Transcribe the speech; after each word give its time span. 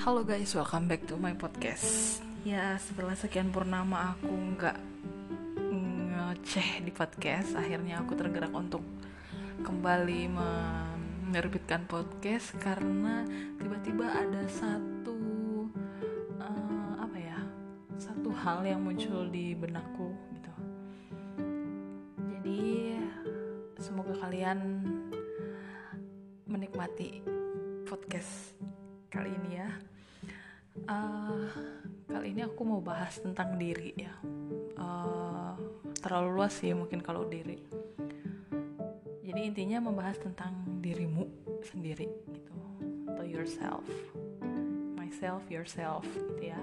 Halo 0.00 0.24
guys, 0.24 0.56
welcome 0.56 0.88
back 0.88 1.04
to 1.04 1.20
my 1.20 1.36
podcast. 1.36 2.24
Ya, 2.40 2.80
setelah 2.80 3.12
sekian 3.12 3.52
purnama 3.52 4.16
aku 4.16 4.32
nggak 4.32 4.80
ngeceh 5.60 6.80
di 6.80 6.88
podcast, 6.88 7.52
akhirnya 7.52 8.00
aku 8.00 8.16
tergerak 8.16 8.48
untuk 8.48 8.80
kembali 9.60 10.24
menerbitkan 10.32 11.84
podcast 11.84 12.56
karena 12.64 13.28
tiba-tiba 13.60 14.08
ada 14.08 14.48
satu 14.48 15.20
uh, 16.40 16.92
apa 17.04 17.16
ya, 17.20 17.40
satu 18.00 18.32
hal 18.40 18.64
yang 18.64 18.80
muncul 18.80 19.28
di 19.28 19.52
benakku 19.52 20.16
gitu. 20.32 20.52
Jadi 22.24 22.96
semoga 23.76 24.16
kalian 24.16 24.80
menikmati 26.48 27.20
podcast 27.84 28.56
kali 29.10 29.34
ini 29.42 29.58
ya. 29.58 29.70
Uh, 30.86 31.50
kali 32.06 32.30
ini 32.30 32.46
aku 32.46 32.62
mau 32.62 32.78
bahas 32.78 33.18
tentang 33.18 33.58
diri 33.58 33.90
ya. 33.98 34.14
Uh, 34.78 35.58
terlalu 35.98 36.38
luas 36.38 36.54
sih 36.54 36.70
mungkin 36.70 37.02
kalau 37.02 37.26
diri. 37.26 37.58
Jadi 39.26 39.40
intinya 39.42 39.82
membahas 39.82 40.14
tentang 40.22 40.54
dirimu 40.78 41.26
sendiri 41.66 42.06
gitu, 42.30 42.54
atau 43.10 43.26
yourself, 43.26 43.86
myself, 44.94 45.42
yourself 45.50 46.06
gitu 46.14 46.54
ya. 46.54 46.62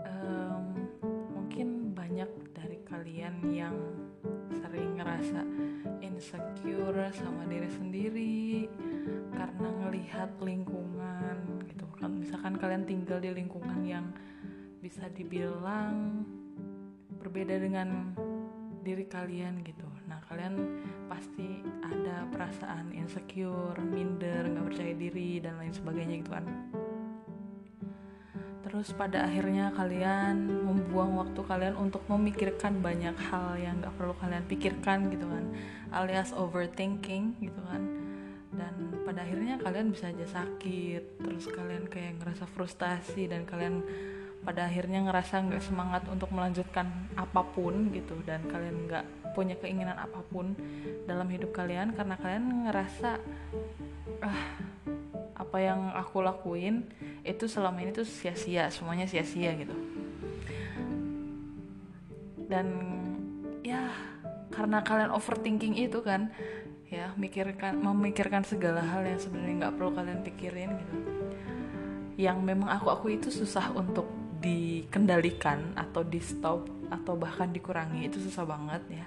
Um, 0.00 0.88
mungkin 1.32 1.96
banyak 1.96 2.28
dari 2.52 2.80
kalian 2.84 3.40
yang 3.52 3.76
sering 4.52 4.96
ngerasa 5.00 5.44
insecure 6.00 7.08
sama 7.12 7.44
diri 7.48 7.68
sendiri 7.68 8.68
karena 9.46 9.70
ngelihat 9.86 10.30
lingkungan 10.42 11.62
gitu. 11.70 11.86
Kan 12.02 12.18
misalkan 12.18 12.58
kalian 12.58 12.82
tinggal 12.82 13.22
di 13.22 13.30
lingkungan 13.30 13.80
yang 13.86 14.10
bisa 14.82 15.06
dibilang 15.14 16.26
berbeda 17.22 17.54
dengan 17.62 18.10
diri 18.82 19.06
kalian 19.06 19.62
gitu. 19.62 19.86
Nah 20.10 20.18
kalian 20.26 20.82
pasti 21.06 21.62
ada 21.82 22.26
perasaan 22.30 22.90
insecure 22.94 23.78
minder 23.82 24.46
nggak 24.46 24.66
percaya 24.66 24.94
diri 24.94 25.38
dan 25.38 25.58
lain 25.62 25.74
sebagainya 25.74 26.14
gitu 26.22 26.32
kan. 26.34 26.46
Terus 28.66 28.90
pada 28.98 29.30
akhirnya 29.30 29.70
kalian 29.78 30.66
membuang 30.66 31.22
waktu 31.22 31.38
kalian 31.46 31.78
untuk 31.78 32.02
memikirkan 32.10 32.82
banyak 32.82 33.14
hal 33.30 33.54
yang 33.56 33.78
gak 33.78 33.94
perlu 33.94 34.12
kalian 34.18 34.42
pikirkan 34.50 35.06
gitu 35.06 35.22
kan. 35.22 35.54
Alias 35.94 36.34
overthinking 36.34 37.38
gitu 37.40 37.62
kan 37.62 37.95
pada 39.16 39.24
akhirnya 39.24 39.56
kalian 39.64 39.96
bisa 39.96 40.12
aja 40.12 40.28
sakit 40.28 41.24
terus 41.24 41.48
kalian 41.48 41.88
kayak 41.88 42.20
ngerasa 42.20 42.44
frustasi 42.52 43.24
dan 43.24 43.48
kalian 43.48 43.80
pada 44.44 44.68
akhirnya 44.68 45.08
ngerasa 45.08 45.40
nggak 45.40 45.64
semangat 45.64 46.04
untuk 46.12 46.28
melanjutkan 46.36 46.84
apa 47.16 47.40
pun 47.40 47.88
gitu 47.96 48.12
dan 48.28 48.44
kalian 48.44 48.84
nggak 48.84 49.32
punya 49.32 49.56
keinginan 49.56 49.96
apa 49.96 50.20
pun 50.28 50.52
dalam 51.08 51.32
hidup 51.32 51.48
kalian 51.56 51.96
karena 51.96 52.12
kalian 52.20 52.68
ngerasa 52.68 53.16
ah 54.20 54.40
apa 55.32 55.64
yang 55.64 55.96
aku 55.96 56.20
lakuin 56.20 56.84
itu 57.24 57.48
selama 57.48 57.80
ini 57.80 57.96
tuh 57.96 58.04
sia-sia 58.04 58.68
semuanya 58.68 59.08
sia-sia 59.08 59.56
gitu. 59.56 59.72
Dan 62.52 62.68
ya 63.64 63.88
karena 64.52 64.84
kalian 64.84 65.08
overthinking 65.08 65.80
itu 65.80 66.04
kan 66.04 66.28
mikirkan 67.16 67.80
memikirkan 67.80 68.44
segala 68.44 68.84
hal 68.84 69.02
yang 69.08 69.20
sebenarnya 69.20 69.66
nggak 69.66 69.74
perlu 69.76 69.90
kalian 69.96 70.20
pikirin 70.22 70.70
gitu. 70.76 70.96
Yang 72.16 72.38
memang 72.44 72.68
aku 72.72 72.88
aku 72.92 73.06
itu 73.12 73.28
susah 73.32 73.72
untuk 73.72 74.08
dikendalikan 74.40 75.74
atau 75.76 76.04
di 76.04 76.20
stop 76.20 76.68
atau 76.92 77.18
bahkan 77.18 77.50
dikurangi 77.50 78.06
itu 78.06 78.20
susah 78.20 78.44
banget 78.44 78.82
ya. 79.02 79.06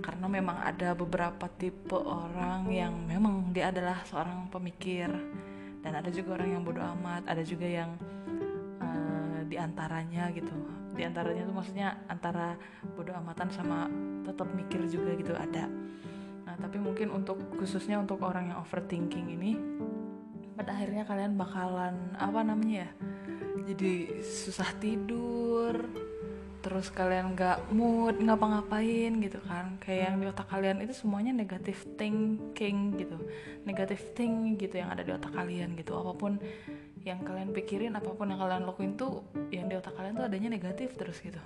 Karena 0.00 0.26
memang 0.28 0.60
ada 0.64 0.92
beberapa 0.96 1.46
tipe 1.48 1.96
orang 1.96 2.68
yang 2.72 2.92
memang 3.04 3.52
dia 3.52 3.68
adalah 3.72 4.02
seorang 4.08 4.48
pemikir. 4.48 5.08
Dan 5.84 5.92
ada 6.02 6.10
juga 6.10 6.40
orang 6.40 6.50
yang 6.50 6.62
bodoh 6.66 6.82
amat 6.98 7.30
ada 7.30 7.46
juga 7.46 7.68
yang 7.68 7.94
uh, 8.82 9.40
di 9.46 9.54
antaranya 9.54 10.32
gitu. 10.34 10.52
Di 10.96 11.04
antaranya 11.04 11.46
tuh 11.46 11.54
maksudnya 11.54 11.88
antara 12.08 12.56
bodoh 12.96 13.14
amatan 13.14 13.52
sama 13.52 13.86
tetap 14.26 14.48
mikir 14.56 14.82
juga 14.90 15.14
gitu 15.14 15.36
ada 15.36 15.70
Tapi 16.56 16.76
mungkin 16.80 17.12
untuk 17.12 17.38
khususnya 17.60 18.00
untuk 18.00 18.24
orang 18.24 18.52
yang 18.52 18.58
overthinking 18.60 19.32
ini 19.32 19.56
pada 20.56 20.72
akhirnya 20.72 21.04
kalian 21.04 21.36
bakalan 21.36 21.94
apa 22.16 22.40
namanya 22.40 22.88
ya? 22.88 22.90
Jadi 23.66 24.22
susah 24.22 24.70
tidur, 24.78 25.90
terus 26.62 26.90
kalian 26.90 27.34
nggak 27.34 27.70
mood 27.74 28.18
ngapa-ngapain 28.22 29.22
gitu 29.22 29.38
kan. 29.46 29.78
Kayak 29.78 30.00
yang 30.10 30.16
di 30.22 30.26
otak 30.30 30.48
kalian 30.50 30.82
itu 30.82 30.94
semuanya 30.94 31.30
negatif 31.34 31.86
thinking 31.98 32.94
gitu. 32.98 33.18
Negatif 33.66 34.02
thing 34.14 34.58
gitu 34.58 34.78
yang 34.78 34.90
ada 34.90 35.06
di 35.06 35.14
otak 35.14 35.34
kalian 35.34 35.74
gitu. 35.78 35.94
Apa 35.94 36.12
pun 36.14 36.38
yang 37.06 37.22
kalian 37.22 37.54
pikirin 37.54 37.94
apa 37.94 38.10
pun 38.18 38.26
yang 38.34 38.42
kalian 38.42 38.66
lakuin 38.66 38.98
tuh 38.98 39.22
yang 39.54 39.70
di 39.70 39.78
otak 39.78 39.94
kalian 39.94 40.18
tuh 40.18 40.26
adanya 40.26 40.50
negatif 40.50 40.98
terus 40.98 41.22
gitu. 41.22 41.38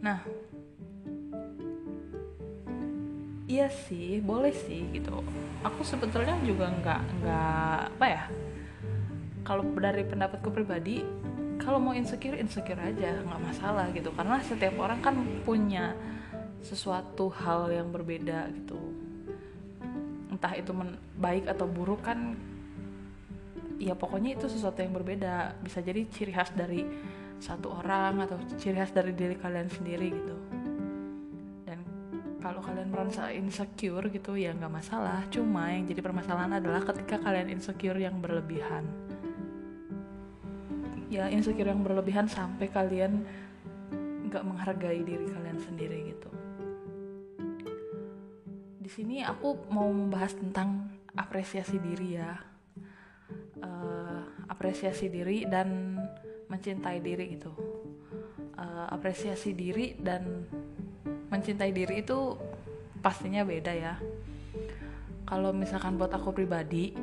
Nah 0.00 0.24
iya 3.48 3.72
sih 3.72 4.20
boleh 4.20 4.52
sih 4.52 4.84
gitu. 4.92 5.24
Aku 5.64 5.80
sebetulnya 5.82 6.36
juga 6.44 6.68
nggak 6.68 7.00
nggak 7.24 7.80
apa 7.96 8.06
ya 8.06 8.22
kalau 9.42 9.64
dari 9.72 10.04
pendapatku 10.04 10.52
pribadi 10.52 11.00
kalau 11.56 11.80
mau 11.80 11.96
insecure 11.96 12.36
insecure 12.36 12.78
aja 12.78 13.24
nggak 13.24 13.40
masalah 13.40 13.88
gitu. 13.96 14.12
Karena 14.12 14.38
setiap 14.44 14.76
orang 14.78 15.00
kan 15.00 15.16
punya 15.42 15.96
sesuatu 16.60 17.32
hal 17.32 17.72
yang 17.72 17.88
berbeda 17.88 18.52
gitu. 18.52 18.78
Entah 20.28 20.52
itu 20.54 20.70
baik 21.16 21.48
atau 21.48 21.66
buruk 21.66 22.04
kan 22.04 22.36
ya 23.80 23.96
pokoknya 23.96 24.36
itu 24.36 24.46
sesuatu 24.46 24.84
yang 24.84 24.92
berbeda. 24.92 25.56
Bisa 25.64 25.80
jadi 25.80 26.04
ciri 26.12 26.36
khas 26.36 26.52
dari 26.52 26.84
satu 27.40 27.72
orang 27.72 28.28
atau 28.28 28.36
ciri 28.60 28.76
khas 28.76 28.92
dari 28.92 29.16
diri 29.16 29.38
kalian 29.38 29.70
sendiri 29.70 30.10
gitu 30.10 30.47
kalau 32.38 32.62
kalian 32.62 32.94
merasa 32.94 33.34
insecure 33.34 34.06
gitu 34.14 34.38
ya 34.38 34.54
nggak 34.54 34.70
masalah. 34.70 35.26
Cuma 35.30 35.74
yang 35.74 35.90
jadi 35.90 36.00
permasalahan 36.02 36.62
adalah 36.62 36.86
ketika 36.86 37.18
kalian 37.18 37.50
insecure 37.50 37.98
yang 37.98 38.22
berlebihan. 38.22 38.86
Ya 41.10 41.26
insecure 41.26 41.66
yang 41.66 41.82
berlebihan 41.82 42.30
sampai 42.30 42.70
kalian 42.70 43.26
nggak 44.28 44.44
menghargai 44.44 45.02
diri 45.02 45.26
kalian 45.26 45.58
sendiri 45.58 45.98
gitu. 46.14 46.30
Di 48.78 48.90
sini 48.92 49.20
aku 49.26 49.68
mau 49.74 49.90
membahas 49.90 50.38
tentang 50.38 50.94
apresiasi 51.18 51.82
diri 51.82 52.08
ya. 52.16 52.38
Uh, 53.58 54.22
apresiasi 54.46 55.10
diri 55.10 55.42
dan 55.42 55.98
mencintai 56.46 57.02
diri 57.02 57.34
gitu. 57.34 57.50
Uh, 58.54 58.86
apresiasi 58.94 59.58
diri 59.58 59.98
dan 59.98 60.46
mencintai 61.28 61.72
diri 61.72 62.00
itu 62.04 62.36
pastinya 63.00 63.44
beda 63.44 63.72
ya. 63.72 63.94
Kalau 65.28 65.52
misalkan 65.52 66.00
buat 66.00 66.12
aku 66.12 66.32
pribadi 66.32 66.96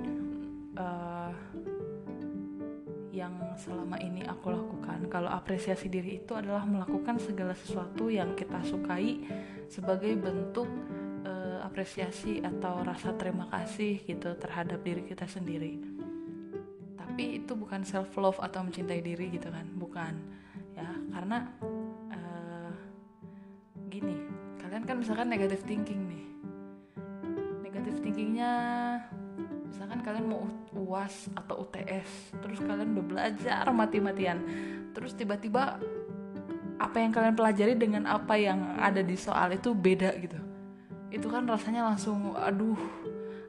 uh, 0.78 1.30
yang 3.14 3.32
selama 3.56 3.96
ini 4.02 4.28
aku 4.28 4.52
lakukan 4.52 5.08
kalau 5.08 5.32
apresiasi 5.32 5.88
diri 5.88 6.20
itu 6.20 6.36
adalah 6.36 6.68
melakukan 6.68 7.16
segala 7.22 7.56
sesuatu 7.56 8.12
yang 8.12 8.36
kita 8.36 8.60
sukai 8.66 9.24
sebagai 9.72 10.18
bentuk 10.20 10.68
uh, 11.24 11.64
apresiasi 11.64 12.42
atau 12.42 12.82
rasa 12.82 13.14
terima 13.16 13.48
kasih 13.48 14.04
gitu 14.04 14.34
terhadap 14.42 14.82
diri 14.82 15.06
kita 15.06 15.30
sendiri. 15.30 15.80
Tapi 16.98 17.46
itu 17.46 17.56
bukan 17.56 17.86
self 17.86 18.12
love 18.20 18.42
atau 18.42 18.66
mencintai 18.66 19.00
diri 19.00 19.32
gitu 19.32 19.48
kan 19.54 19.70
bukan 19.78 20.14
ya. 20.76 20.90
Karena 21.14 21.48
kan 24.86 25.02
misalkan 25.02 25.28
negatif 25.28 25.66
thinking 25.66 26.02
nih. 26.08 26.26
Negatif 27.66 28.00
thinkingnya 28.06 28.52
misalkan 29.66 30.00
kalian 30.06 30.26
mau 30.30 30.46
uas 30.78 31.28
atau 31.36 31.66
UTS 31.66 32.38
terus 32.40 32.62
kalian 32.64 32.96
udah 32.96 33.06
belajar 33.06 33.66
mati-matian 33.74 34.40
terus 34.96 35.12
tiba-tiba 35.18 35.82
apa 36.76 36.98
yang 37.00 37.12
kalian 37.12 37.36
pelajari 37.36 37.74
dengan 37.76 38.04
apa 38.08 38.36
yang 38.36 38.80
ada 38.80 39.00
di 39.00 39.16
soal 39.16 39.56
itu 39.56 39.72
beda 39.72 40.12
gitu. 40.20 40.40
Itu 41.12 41.28
kan 41.32 41.48
rasanya 41.48 41.88
langsung 41.88 42.36
aduh 42.36 42.80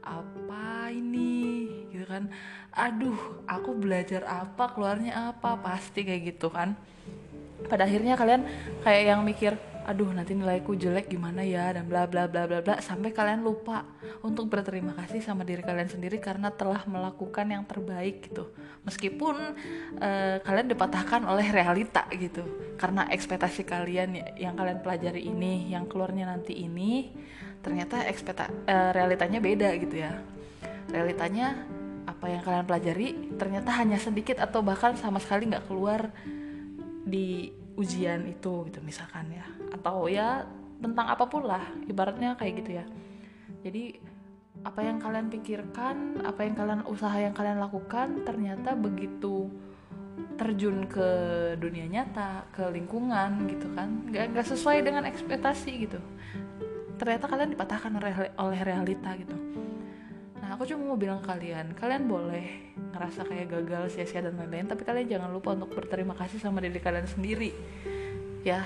apa 0.02 0.90
ini? 0.94 1.66
Gitu 1.90 2.06
kan. 2.06 2.30
Aduh 2.70 3.42
aku 3.50 3.74
belajar 3.74 4.22
apa 4.26 4.70
keluarnya 4.70 5.34
apa? 5.34 5.58
Pasti 5.58 6.06
kayak 6.06 6.22
gitu 6.34 6.50
kan. 6.54 6.78
Pada 7.66 7.86
akhirnya 7.88 8.14
kalian 8.14 8.46
kayak 8.86 9.02
yang 9.10 9.20
mikir 9.26 9.58
aduh 9.86 10.10
nanti 10.10 10.34
nilaiku 10.34 10.74
jelek 10.74 11.06
gimana 11.06 11.46
ya? 11.46 11.70
dan 11.70 11.86
bla 11.86 12.10
bla 12.10 12.26
bla 12.26 12.50
bla 12.50 12.58
bla 12.58 12.82
sampai 12.82 13.14
kalian 13.14 13.46
lupa 13.46 13.86
untuk 14.26 14.50
berterima 14.50 14.90
kasih 14.98 15.22
sama 15.22 15.46
diri 15.46 15.62
kalian 15.62 15.86
sendiri 15.86 16.18
karena 16.18 16.50
telah 16.50 16.82
melakukan 16.90 17.46
yang 17.46 17.62
terbaik 17.62 18.26
gitu. 18.26 18.50
Meskipun 18.82 19.54
uh, 20.02 20.36
kalian 20.42 20.66
dipatahkan 20.66 21.22
oleh 21.22 21.46
realita 21.54 22.02
gitu. 22.18 22.42
Karena 22.74 23.06
ekspektasi 23.06 23.62
kalian 23.62 24.34
yang 24.34 24.58
kalian 24.58 24.82
pelajari 24.82 25.22
ini 25.22 25.70
yang 25.70 25.86
keluarnya 25.86 26.34
nanti 26.34 26.66
ini 26.66 27.14
ternyata 27.62 28.02
ekspekta 28.10 28.50
uh, 28.66 28.90
realitanya 28.90 29.38
beda 29.38 29.70
gitu 29.78 30.02
ya. 30.02 30.18
Realitanya 30.90 31.54
apa 32.06 32.26
yang 32.26 32.42
kalian 32.42 32.66
pelajari 32.66 33.08
ternyata 33.38 33.70
hanya 33.78 34.02
sedikit 34.02 34.42
atau 34.42 34.66
bahkan 34.66 34.98
sama 34.98 35.22
sekali 35.22 35.46
nggak 35.46 35.66
keluar 35.70 36.10
di 37.06 37.54
ujian 37.76 38.24
itu 38.26 38.66
gitu 38.68 38.80
misalkan 38.82 39.28
ya. 39.32 39.46
Atau 39.72 40.08
ya 40.08 40.44
tentang 40.80 41.06
apa 41.08 41.24
pun 41.28 41.44
lah 41.44 41.62
ibaratnya 41.88 42.36
kayak 42.36 42.54
gitu 42.64 42.70
ya. 42.80 42.84
Jadi 43.64 43.96
apa 44.64 44.80
yang 44.82 44.98
kalian 44.98 45.28
pikirkan 45.28 46.24
apa 46.24 46.40
yang 46.42 46.56
kalian 46.56 46.82
usaha 46.88 47.14
yang 47.20 47.36
kalian 47.36 47.60
lakukan 47.60 48.24
ternyata 48.24 48.72
begitu 48.74 49.52
terjun 50.40 50.88
ke 50.88 51.08
dunia 51.60 51.84
nyata 51.88 52.48
ke 52.52 52.64
lingkungan 52.72 53.48
gitu 53.52 53.68
kan 53.76 54.08
nggak 54.08 54.32
nggak 54.32 54.46
sesuai 54.48 54.84
dengan 54.84 55.04
ekspektasi 55.04 55.70
gitu. 55.86 56.00
Ternyata 56.96 57.28
kalian 57.28 57.52
dipatahkan 57.52 57.92
oleh 58.40 58.60
realita 58.64 59.12
gitu 59.20 59.36
nah 60.46 60.54
aku 60.54 60.62
cuma 60.62 60.94
mau 60.94 60.94
bilang 60.94 61.18
kalian 61.18 61.74
kalian 61.74 62.06
boleh 62.06 62.70
ngerasa 62.94 63.26
kayak 63.26 63.50
gagal 63.50 63.98
sia-sia 63.98 64.22
dan 64.22 64.38
lain-lain 64.38 64.70
tapi 64.70 64.86
kalian 64.86 65.10
jangan 65.10 65.34
lupa 65.34 65.58
untuk 65.58 65.74
berterima 65.74 66.14
kasih 66.14 66.38
sama 66.38 66.62
diri 66.62 66.78
kalian 66.78 67.02
sendiri. 67.10 67.50
Ya 68.46 68.62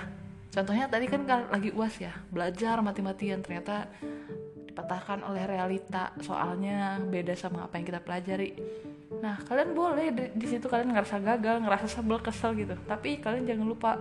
contohnya 0.53 0.93
tadi 0.93 1.09
kan 1.09 1.25
lagi 1.25 1.73
uas 1.73 1.97
ya 1.97 2.13
belajar 2.29 2.85
mati-matian 2.85 3.41
ternyata 3.41 3.89
dipatahkan 4.69 5.25
oleh 5.25 5.49
realita 5.49 6.13
soalnya 6.21 7.01
beda 7.01 7.33
sama 7.33 7.65
apa 7.65 7.81
yang 7.81 7.89
kita 7.89 8.05
pelajari. 8.05 8.61
Nah 9.25 9.41
kalian 9.49 9.73
boleh 9.73 10.13
di, 10.13 10.25
di 10.37 10.47
situ 10.53 10.69
kalian 10.69 10.93
ngerasa 10.93 11.17
gagal 11.17 11.65
ngerasa 11.65 11.89
sebel 11.89 12.21
kesel 12.21 12.61
gitu 12.61 12.77
tapi 12.85 13.25
kalian 13.25 13.49
jangan 13.49 13.65
lupa 13.65 13.97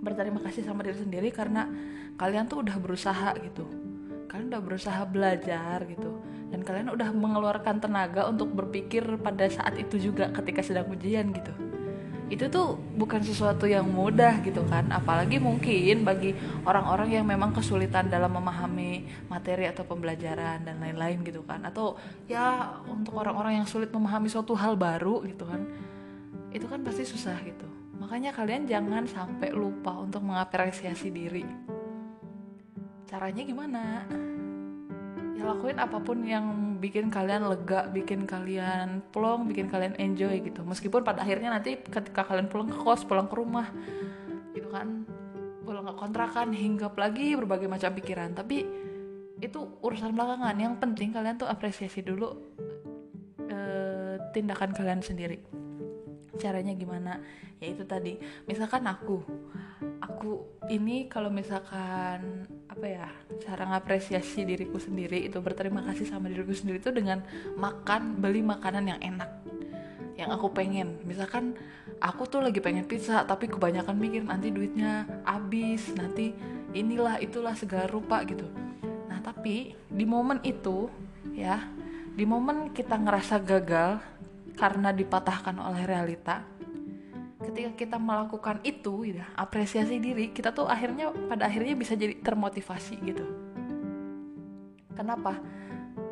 berterima 0.00 0.40
kasih 0.40 0.64
sama 0.64 0.80
diri 0.80 0.96
sendiri 0.96 1.28
karena 1.36 1.68
kalian 2.16 2.48
tuh 2.48 2.64
udah 2.64 2.80
berusaha 2.80 3.36
gitu. 3.44 3.68
Kalian 4.24 4.56
udah 4.56 4.62
berusaha 4.64 5.04
belajar 5.04 5.84
gitu 5.84 6.17
dan 6.48 6.64
kalian 6.64 6.88
udah 6.92 7.12
mengeluarkan 7.12 7.76
tenaga 7.80 8.24
untuk 8.28 8.52
berpikir 8.56 9.04
pada 9.20 9.48
saat 9.52 9.76
itu 9.76 10.00
juga 10.00 10.32
ketika 10.32 10.64
sedang 10.64 10.88
ujian 10.88 11.28
gitu. 11.32 11.52
Itu 12.28 12.52
tuh 12.52 12.76
bukan 12.76 13.24
sesuatu 13.24 13.64
yang 13.64 13.88
mudah 13.88 14.44
gitu 14.44 14.60
kan. 14.68 14.88
Apalagi 14.92 15.40
mungkin 15.40 16.04
bagi 16.04 16.36
orang-orang 16.64 17.20
yang 17.20 17.24
memang 17.24 17.56
kesulitan 17.56 18.12
dalam 18.12 18.32
memahami 18.36 19.08
materi 19.32 19.64
atau 19.64 19.84
pembelajaran 19.88 20.60
dan 20.64 20.76
lain-lain 20.76 21.24
gitu 21.24 21.40
kan. 21.44 21.64
Atau 21.64 21.96
ya 22.28 22.76
untuk 22.84 23.16
orang-orang 23.16 23.64
yang 23.64 23.66
sulit 23.68 23.88
memahami 23.88 24.28
suatu 24.28 24.52
hal 24.56 24.76
baru 24.76 25.24
gitu 25.24 25.48
kan. 25.48 25.64
Itu 26.52 26.68
kan 26.68 26.84
pasti 26.84 27.08
susah 27.08 27.36
gitu. 27.44 27.64
Makanya 27.96 28.36
kalian 28.36 28.68
jangan 28.68 29.08
sampai 29.08 29.52
lupa 29.52 29.96
untuk 29.96 30.20
mengapresiasi 30.20 31.08
diri. 31.08 31.44
Caranya 33.08 33.40
gimana 33.40 34.04
ya 35.38 35.46
lakuin 35.46 35.78
apa 35.78 36.02
pun 36.02 36.18
yang 36.26 36.76
bikin 36.82 37.14
kalian 37.14 37.46
lega, 37.46 37.86
bikin 37.94 38.26
kalian 38.26 39.06
plong, 39.14 39.46
bikin 39.46 39.70
kalian 39.70 39.94
enjoy 39.94 40.42
gitu. 40.42 40.66
Meskipun 40.66 41.06
pada 41.06 41.22
akhirnya 41.22 41.54
nanti 41.54 41.78
ketika 41.78 42.26
kalian 42.26 42.50
pulang 42.50 42.66
ke 42.66 42.74
kos, 42.74 43.06
pulang 43.06 43.30
ke 43.30 43.38
rumah, 43.38 43.70
gitu 44.50 44.66
kan, 44.66 45.06
pulang 45.62 45.86
ke 45.86 45.94
kontrakan, 45.94 46.50
hinggap 46.50 46.98
lagi 46.98 47.38
berbagai 47.38 47.70
macam 47.70 47.94
pikiran. 47.94 48.34
Tapi 48.34 48.66
itu 49.38 49.60
urusan 49.78 50.10
belakangan. 50.10 50.58
Yang 50.58 50.74
penting 50.82 51.14
kalian 51.14 51.38
tuh 51.38 51.46
apresiasi 51.46 52.02
dulu 52.02 52.34
uh, 53.46 54.14
tindakan 54.34 54.74
kalian 54.74 54.98
sendiri. 55.06 55.38
Caranya 56.38 56.72
gimana? 56.74 57.18
Ya 57.58 57.74
itu 57.74 57.82
tadi. 57.82 58.16
Misalkan 58.46 58.86
aku, 58.86 59.22
aku 59.98 60.46
ini 60.70 61.10
kalau 61.10 61.28
misalkan 61.28 62.46
apa 62.70 62.86
ya 62.86 63.06
cara 63.42 63.66
ngapresiasi 63.74 64.46
diriku 64.46 64.78
sendiri 64.78 65.26
itu 65.26 65.42
berterima 65.42 65.82
kasih 65.82 66.06
sama 66.06 66.30
diriku 66.30 66.54
sendiri 66.54 66.78
itu 66.78 66.94
dengan 66.94 67.26
makan 67.58 68.22
beli 68.22 68.38
makanan 68.46 68.86
yang 68.86 69.00
enak 69.02 69.30
yang 70.18 70.30
aku 70.34 70.50
pengen 70.50 70.98
misalkan 71.06 71.54
aku 72.02 72.26
tuh 72.26 72.42
lagi 72.42 72.58
pengen 72.58 72.86
pizza 72.86 73.22
tapi 73.22 73.46
kebanyakan 73.46 73.94
mikir 73.94 74.22
nanti 74.26 74.50
duitnya 74.50 75.06
habis 75.22 75.90
nanti 75.94 76.34
inilah 76.74 77.22
itulah 77.22 77.54
segala 77.54 77.86
rupa 77.86 78.22
gitu 78.26 78.46
nah 79.06 79.22
tapi 79.22 79.78
di 79.86 80.04
momen 80.06 80.42
itu 80.42 80.90
ya 81.34 81.66
di 82.18 82.26
momen 82.26 82.74
kita 82.74 82.98
ngerasa 82.98 83.38
gagal 83.42 84.02
karena 84.58 84.90
dipatahkan 84.90 85.54
oleh 85.54 85.86
realita. 85.86 86.42
Ketika 87.38 87.70
kita 87.78 87.96
melakukan 87.96 88.58
itu 88.66 89.06
ya 89.06 89.24
apresiasi 89.38 90.02
diri 90.02 90.34
kita 90.34 90.50
tuh 90.50 90.66
akhirnya 90.66 91.14
pada 91.30 91.46
akhirnya 91.46 91.78
bisa 91.78 91.94
jadi 91.94 92.18
termotivasi 92.18 92.98
gitu. 93.06 93.24
Kenapa? 94.98 95.38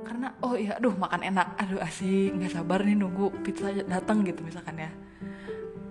Karena 0.07 0.31
oh 0.47 0.55
iya 0.55 0.79
aduh 0.79 0.95
makan 0.95 1.27
enak. 1.27 1.59
Aduh 1.59 1.83
asik 1.83 2.39
nggak 2.39 2.55
sabar 2.55 2.87
nih 2.87 2.95
nunggu 2.95 3.43
pizza 3.43 3.75
datang 3.75 4.23
gitu 4.23 4.47
misalkan 4.47 4.79
ya. 4.79 4.91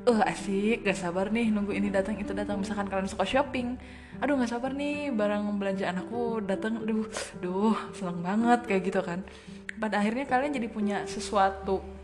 Uh 0.05 0.21
asik 0.21 0.85
gak 0.85 1.01
sabar 1.01 1.33
nih 1.33 1.49
nunggu 1.49 1.73
ini 1.75 1.91
datang 1.91 2.15
itu 2.15 2.31
datang. 2.31 2.63
Misalkan 2.63 2.87
kalian 2.87 3.11
suka 3.11 3.27
shopping. 3.27 3.75
Aduh 4.23 4.39
nggak 4.39 4.53
sabar 4.55 4.71
nih 4.71 5.11
barang 5.11 5.43
belanjaan 5.59 5.99
aku 5.99 6.39
datang. 6.47 6.79
Aduh 6.79 7.09
duh 7.43 7.75
seneng 7.91 8.23
banget 8.23 8.63
kayak 8.69 8.81
gitu 8.87 9.01
kan. 9.03 9.19
Pada 9.75 9.99
akhirnya 9.99 10.23
kalian 10.23 10.55
jadi 10.55 10.67
punya 10.71 10.97
sesuatu 11.03 11.94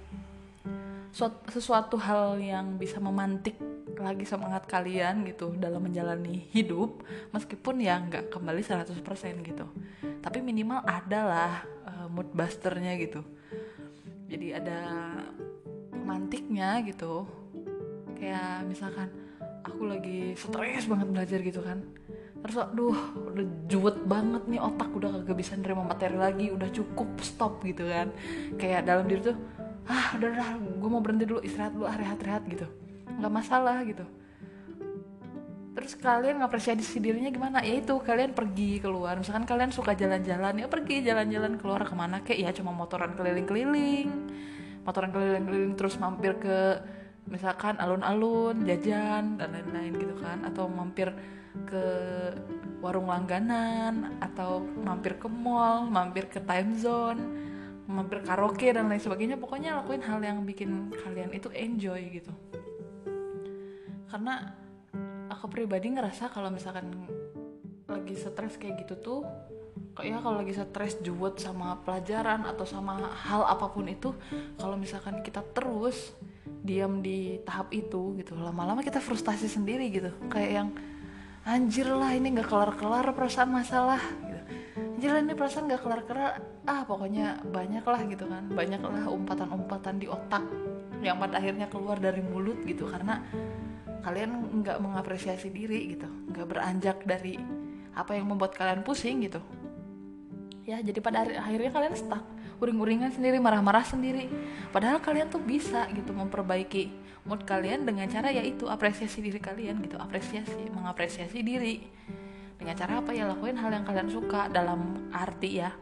sesuatu 1.11 1.99
hal 1.99 2.39
yang 2.39 2.79
bisa 2.79 2.97
memantik 3.03 3.59
lagi 3.99 4.25
semangat 4.25 4.65
kalian 4.65 5.27
gitu 5.27 5.53
dalam 5.59 5.83
menjalani 5.85 6.49
hidup 6.49 7.05
meskipun 7.35 7.83
ya 7.83 7.99
nggak 8.01 8.33
kembali 8.33 8.63
100% 8.63 8.97
gitu. 9.45 9.65
Tapi 10.23 10.39
minimal 10.41 10.81
adalah 10.87 11.67
uh, 11.85 12.07
mood 12.09 12.31
busternya 12.33 12.97
gitu. 12.97 13.21
Jadi 14.31 14.55
ada 14.55 14.79
pemantiknya 15.91 16.81
gitu. 16.87 17.27
Kayak 18.15 18.65
misalkan 18.65 19.09
aku 19.61 19.85
lagi 19.85 20.33
stres 20.39 20.87
banget 20.87 21.07
belajar 21.11 21.39
gitu 21.43 21.61
kan. 21.61 21.83
Terus 22.41 22.57
aduh 22.57 22.97
udah 23.21 23.45
juwet 23.69 24.01
banget 24.09 24.43
nih 24.49 24.57
otak 24.57 24.89
udah 24.97 25.21
kagak 25.21 25.37
bisa 25.37 25.53
nerima 25.59 25.85
materi 25.85 26.17
lagi 26.17 26.49
udah 26.49 26.69
cukup 26.73 27.21
stop 27.21 27.61
gitu 27.61 27.85
kan. 27.85 28.09
Kayak 28.57 28.89
dalam 28.89 29.05
diri 29.05 29.29
tuh 29.29 29.37
ah 29.89 30.13
udah 30.17 30.27
udah 30.29 30.47
gue 30.57 30.89
mau 30.89 31.01
berhenti 31.01 31.25
dulu 31.25 31.41
istirahat 31.41 31.73
dulu 31.73 31.85
ah 31.89 31.95
rehat 31.97 32.19
rehat 32.21 32.43
gitu. 32.45 32.67
Nggak 33.17 33.33
masalah 33.33 33.81
gitu. 33.85 34.05
Terus 35.71 35.95
kalian 35.95 36.43
ngapresiasi 36.43 36.99
dirinya 36.99 37.31
gimana? 37.31 37.63
Ya 37.63 37.79
itu 37.79 37.95
kalian 37.95 38.35
pergi 38.35 38.83
keluar. 38.83 39.15
Misalkan 39.15 39.47
kalian 39.47 39.71
suka 39.71 39.95
jalan-jalan 39.95 40.59
ya 40.59 40.67
pergi 40.67 40.99
jalan-jalan 40.99 41.55
keluar 41.55 41.87
ke 41.87 41.95
mana 41.95 42.19
kayak 42.19 42.39
ya 42.43 42.49
cuma 42.51 42.75
motoran 42.75 43.15
keliling-keliling. 43.15 44.11
Motoran 44.83 45.15
keliling-keliling 45.15 45.73
terus 45.79 45.95
mampir 45.95 46.35
ke 46.43 46.83
misalkan 47.31 47.79
alun-alun 47.79 48.67
jajan 48.67 49.39
dan 49.39 49.47
lain-lain 49.55 49.93
gitu 49.95 50.15
kan. 50.19 50.43
Atau 50.43 50.67
mampir 50.67 51.15
ke 51.63 51.85
warung 52.83 53.07
langganan 53.07 54.17
atau 54.19 54.59
mampir 54.59 55.15
ke 55.21 55.29
mall 55.29 55.85
mampir 55.87 56.27
ke 56.27 56.41
time 56.41 56.73
zone 56.75 57.21
mampir 57.91 58.23
karaoke 58.23 58.71
dan 58.71 58.87
lain 58.87 59.03
sebagainya 59.03 59.35
pokoknya 59.35 59.83
lakuin 59.83 59.99
hal 59.99 60.23
yang 60.23 60.39
bikin 60.47 60.95
kalian 60.95 61.35
itu 61.35 61.51
enjoy 61.51 61.99
gitu. 62.07 62.31
Karena 64.07 64.55
aku 65.27 65.51
pribadi 65.51 65.91
ngerasa 65.91 66.31
kalau 66.31 66.47
misalkan 66.47 66.87
lagi 67.91 68.15
stres 68.15 68.55
kayak 68.55 68.87
gitu 68.87 68.95
tuh 68.99 69.21
kok 69.91 70.07
ya 70.07 70.23
kalau 70.23 70.39
lagi 70.39 70.55
stres 70.55 71.03
juwet 71.03 71.35
sama 71.35 71.75
pelajaran 71.83 72.47
atau 72.47 72.63
sama 72.63 72.95
hal 73.11 73.43
apa 73.43 73.67
pun 73.67 73.91
itu 73.91 74.15
kalau 74.55 74.79
misalkan 74.79 75.19
kita 75.19 75.43
terus 75.51 76.15
diam 76.63 77.03
di 77.03 77.43
tahap 77.43 77.73
itu 77.75 78.15
gitu 78.15 78.39
lama-lama 78.39 78.79
kita 78.79 79.03
frustasi 79.03 79.51
sendiri 79.51 79.91
gitu. 79.91 80.11
Kayak 80.31 80.51
yang 80.63 80.69
anjir 81.43 81.89
lah 81.89 82.13
ini 82.13 82.37
nggak 82.37 82.47
kelar-kelar 82.47 83.05
perasaan 83.11 83.49
masalah 83.51 83.99
jalan 85.01 85.27
ini 85.27 85.33
perasaan 85.35 85.67
gak 85.67 85.83
kelar-kelar 85.83 86.39
ah 86.63 86.81
pokoknya 86.87 87.43
banyak 87.43 87.83
lah 87.83 88.01
gitu 88.07 88.25
kan. 88.27 88.47
Banyak 88.51 88.81
lah 88.81 89.05
umpatan-umpatan 89.11 89.99
di 89.99 90.07
otak 90.07 90.43
yang 91.01 91.17
pada 91.17 91.41
akhirnya 91.41 91.67
keluar 91.67 91.97
dari 91.97 92.21
mulut 92.21 92.61
gitu. 92.63 92.87
Karena 92.87 93.19
kalian 94.01 94.61
nggak 94.61 94.77
mengapresiasi 94.81 95.49
diri 95.53 95.97
gitu. 95.97 96.07
Nggak 96.07 96.45
beranjak 96.47 96.97
dari 97.05 97.37
apa 97.91 98.15
yang 98.15 98.31
membuat 98.31 98.55
kalian 98.55 98.81
pusing 98.85 99.21
gitu. 99.25 99.43
Ya 100.63 100.79
jadi 100.79 100.99
pada 101.01 101.25
akhirnya 101.25 101.71
kalian 101.73 101.95
stuck. 101.97 102.23
Uring-uringan 102.61 103.09
sendiri 103.09 103.41
marah-marah 103.41 103.81
sendiri. 103.81 104.29
Padahal 104.69 105.01
kalian 105.01 105.33
tuh 105.33 105.41
bisa 105.41 105.89
gitu 105.91 106.13
memperbaiki 106.13 106.93
mood 107.25 107.45
kalian 107.45 107.85
dengan 107.85 108.05
cara 108.09 108.29
yaitu 108.29 108.69
apresiasi 108.69 109.21
diri 109.25 109.41
kalian 109.41 109.81
gitu. 109.81 109.97
Apresiasi 109.97 110.69
mengapresiasi 110.69 111.41
diri 111.41 111.81
dengan 112.61 112.77
cara 112.77 113.01
apa 113.01 113.09
ya? 113.09 113.25
Lakuin 113.25 113.57
hal 113.57 113.73
yang 113.73 113.81
kalian 113.81 114.09
suka 114.13 114.45
dalam 114.53 115.09
arti 115.09 115.57
ya. 115.57 115.73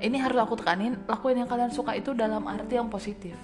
Ini 0.00 0.16
harus 0.16 0.40
aku 0.40 0.56
tekanin 0.56 0.96
lakuin 1.04 1.44
yang 1.44 1.50
kalian 1.50 1.68
suka 1.68 1.92
itu 1.92 2.16
dalam 2.16 2.48
arti 2.48 2.80
yang 2.80 2.88
positif. 2.88 3.36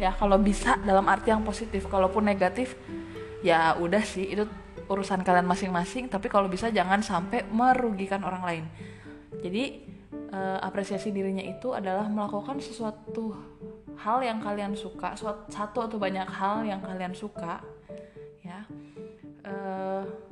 Ya 0.00 0.16
kalau 0.16 0.40
bisa 0.40 0.80
dalam 0.80 1.04
arti 1.12 1.28
yang 1.28 1.44
positif. 1.44 1.84
Kalaupun 1.92 2.24
negatif 2.24 2.72
ya 3.44 3.76
udah 3.76 4.00
sih 4.00 4.32
itu 4.32 4.48
urusan 4.88 5.20
kalian 5.20 5.44
masing-masing. 5.44 6.08
Tapi 6.08 6.32
kalau 6.32 6.48
bisa 6.48 6.72
jangan 6.72 7.04
sampai 7.04 7.44
merugikan 7.52 8.24
orang 8.24 8.42
lain. 8.46 8.64
Jadi 9.44 9.84
uh, 10.32 10.64
apresiasi 10.64 11.12
dirinya 11.12 11.44
itu 11.44 11.76
adalah 11.76 12.08
melakukan 12.08 12.64
sesuatu 12.64 13.36
hal 14.00 14.24
yang 14.24 14.40
kalian 14.40 14.72
suka 14.72 15.12
satu 15.52 15.78
atau 15.84 16.00
banyak 16.00 16.28
hal 16.32 16.64
yang 16.64 16.80
kalian 16.80 17.12
suka 17.12 17.60
ya. 18.40 18.64
Uh, 19.46 20.25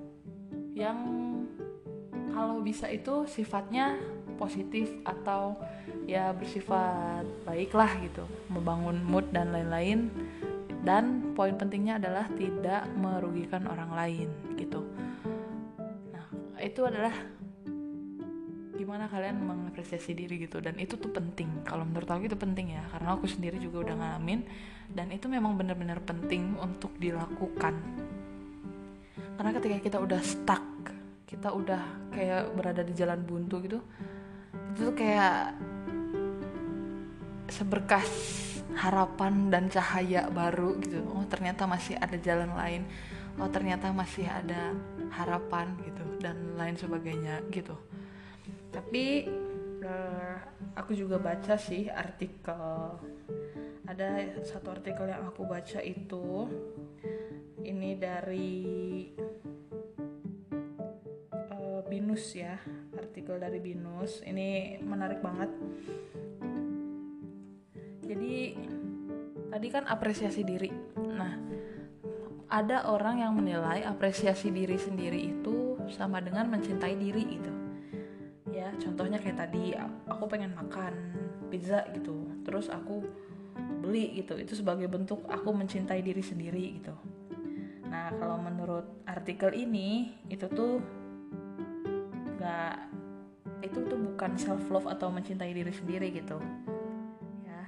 yang 0.74 0.98
kalau 2.34 2.58
bisa 2.60 2.90
itu 2.90 3.24
sifatnya 3.30 3.94
positif 4.34 4.90
atau 5.06 5.54
ya 6.04 6.34
bersifat 6.34 7.22
baiklah 7.46 7.88
gitu 8.02 8.26
membangun 8.50 8.98
mood 9.06 9.30
dan 9.30 9.54
lain-lain. 9.54 10.10
Dan 10.84 11.32
poin 11.32 11.56
pentingnya 11.56 11.96
adalah 11.96 12.28
tidak 12.36 12.84
merugikan 12.92 13.64
orang 13.64 13.88
lain 13.96 14.28
gitu. 14.60 14.84
Nah 16.12 16.28
itu 16.60 16.84
adalah 16.84 17.14
gimana 18.76 19.08
kalian 19.08 19.48
mengapresiasi 19.48 20.12
diri 20.12 20.44
gitu. 20.44 20.60
Dan 20.60 20.76
itu 20.76 21.00
tuh 21.00 21.08
penting. 21.08 21.64
Kalau 21.64 21.88
menurut 21.88 22.04
aku 22.04 22.28
itu 22.28 22.36
penting 22.36 22.76
ya 22.76 22.84
karena 22.92 23.16
aku 23.16 23.24
sendiri 23.24 23.56
juga 23.56 23.88
udah 23.88 23.96
ngalamin. 23.96 24.44
Dan 24.92 25.08
itu 25.08 25.24
memang 25.24 25.56
benar-benar 25.56 26.04
penting 26.04 26.52
untuk 26.60 26.92
dilakukan 27.00 27.80
karena 29.34 29.50
ketika 29.56 29.76
kita 29.82 29.98
udah 29.98 30.20
stuck 30.22 30.64
kita 31.24 31.50
udah 31.50 31.82
kayak 32.14 32.54
berada 32.54 32.82
di 32.86 32.94
jalan 32.94 33.20
buntu 33.26 33.58
gitu 33.64 33.78
itu 34.74 34.90
kayak 34.94 35.54
seberkas 37.50 38.10
harapan 38.74 39.52
dan 39.52 39.70
cahaya 39.70 40.26
baru 40.32 40.74
gitu. 40.82 41.04
Oh 41.14 41.22
ternyata 41.30 41.68
masih 41.68 41.94
ada 42.00 42.16
jalan 42.18 42.50
lain. 42.56 42.82
Oh 43.38 43.50
ternyata 43.50 43.90
masih 43.94 44.26
ada 44.26 44.74
harapan 45.14 45.74
gitu 45.82 46.04
dan 46.22 46.36
lain 46.58 46.74
sebagainya 46.74 47.42
gitu. 47.54 47.74
Tapi 48.74 49.30
uh, 49.84 50.36
aku 50.74 50.96
juga 50.96 51.20
baca 51.20 51.54
sih 51.54 51.86
artikel. 51.92 52.98
Ada 53.84 54.40
satu 54.42 54.72
artikel 54.72 55.12
yang 55.12 55.28
aku 55.28 55.44
baca 55.44 55.78
itu 55.84 56.48
ini 57.64 57.96
dari 57.96 58.64
Binus 61.84 62.34
ya 62.34 62.58
artikel 62.98 63.38
dari 63.38 63.62
Binus. 63.62 64.24
Ini 64.24 64.80
menarik 64.82 65.22
banget. 65.22 65.52
Jadi 68.02 68.34
tadi 69.52 69.68
kan 69.70 69.86
apresiasi 69.86 70.42
diri. 70.42 70.72
Nah 70.98 71.38
ada 72.50 72.90
orang 72.90 73.22
yang 73.22 73.32
menilai 73.38 73.86
apresiasi 73.86 74.50
diri 74.50 74.74
sendiri 74.74 75.22
itu 75.22 75.78
sama 75.92 76.18
dengan 76.18 76.50
mencintai 76.50 76.94
diri 76.98 77.24
itu 77.38 77.63
ya 78.64 78.72
contohnya 78.80 79.20
kayak 79.20 79.44
tadi 79.44 79.76
aku 80.08 80.24
pengen 80.24 80.56
makan 80.56 80.96
pizza 81.52 81.84
gitu 81.92 82.24
terus 82.48 82.72
aku 82.72 83.04
beli 83.84 84.16
gitu 84.16 84.40
itu 84.40 84.56
sebagai 84.56 84.88
bentuk 84.88 85.20
aku 85.28 85.52
mencintai 85.52 86.00
diri 86.00 86.24
sendiri 86.24 86.80
gitu. 86.80 86.96
Nah 87.92 88.08
kalau 88.16 88.40
menurut 88.40 89.04
artikel 89.04 89.52
ini 89.52 90.16
itu 90.32 90.48
tuh 90.48 90.80
nggak 92.40 92.76
itu 93.60 93.78
tuh 93.84 93.98
bukan 94.00 94.40
self 94.40 94.64
love 94.72 94.88
atau 94.88 95.12
mencintai 95.12 95.52
diri 95.52 95.72
sendiri 95.72 96.08
gitu 96.16 96.40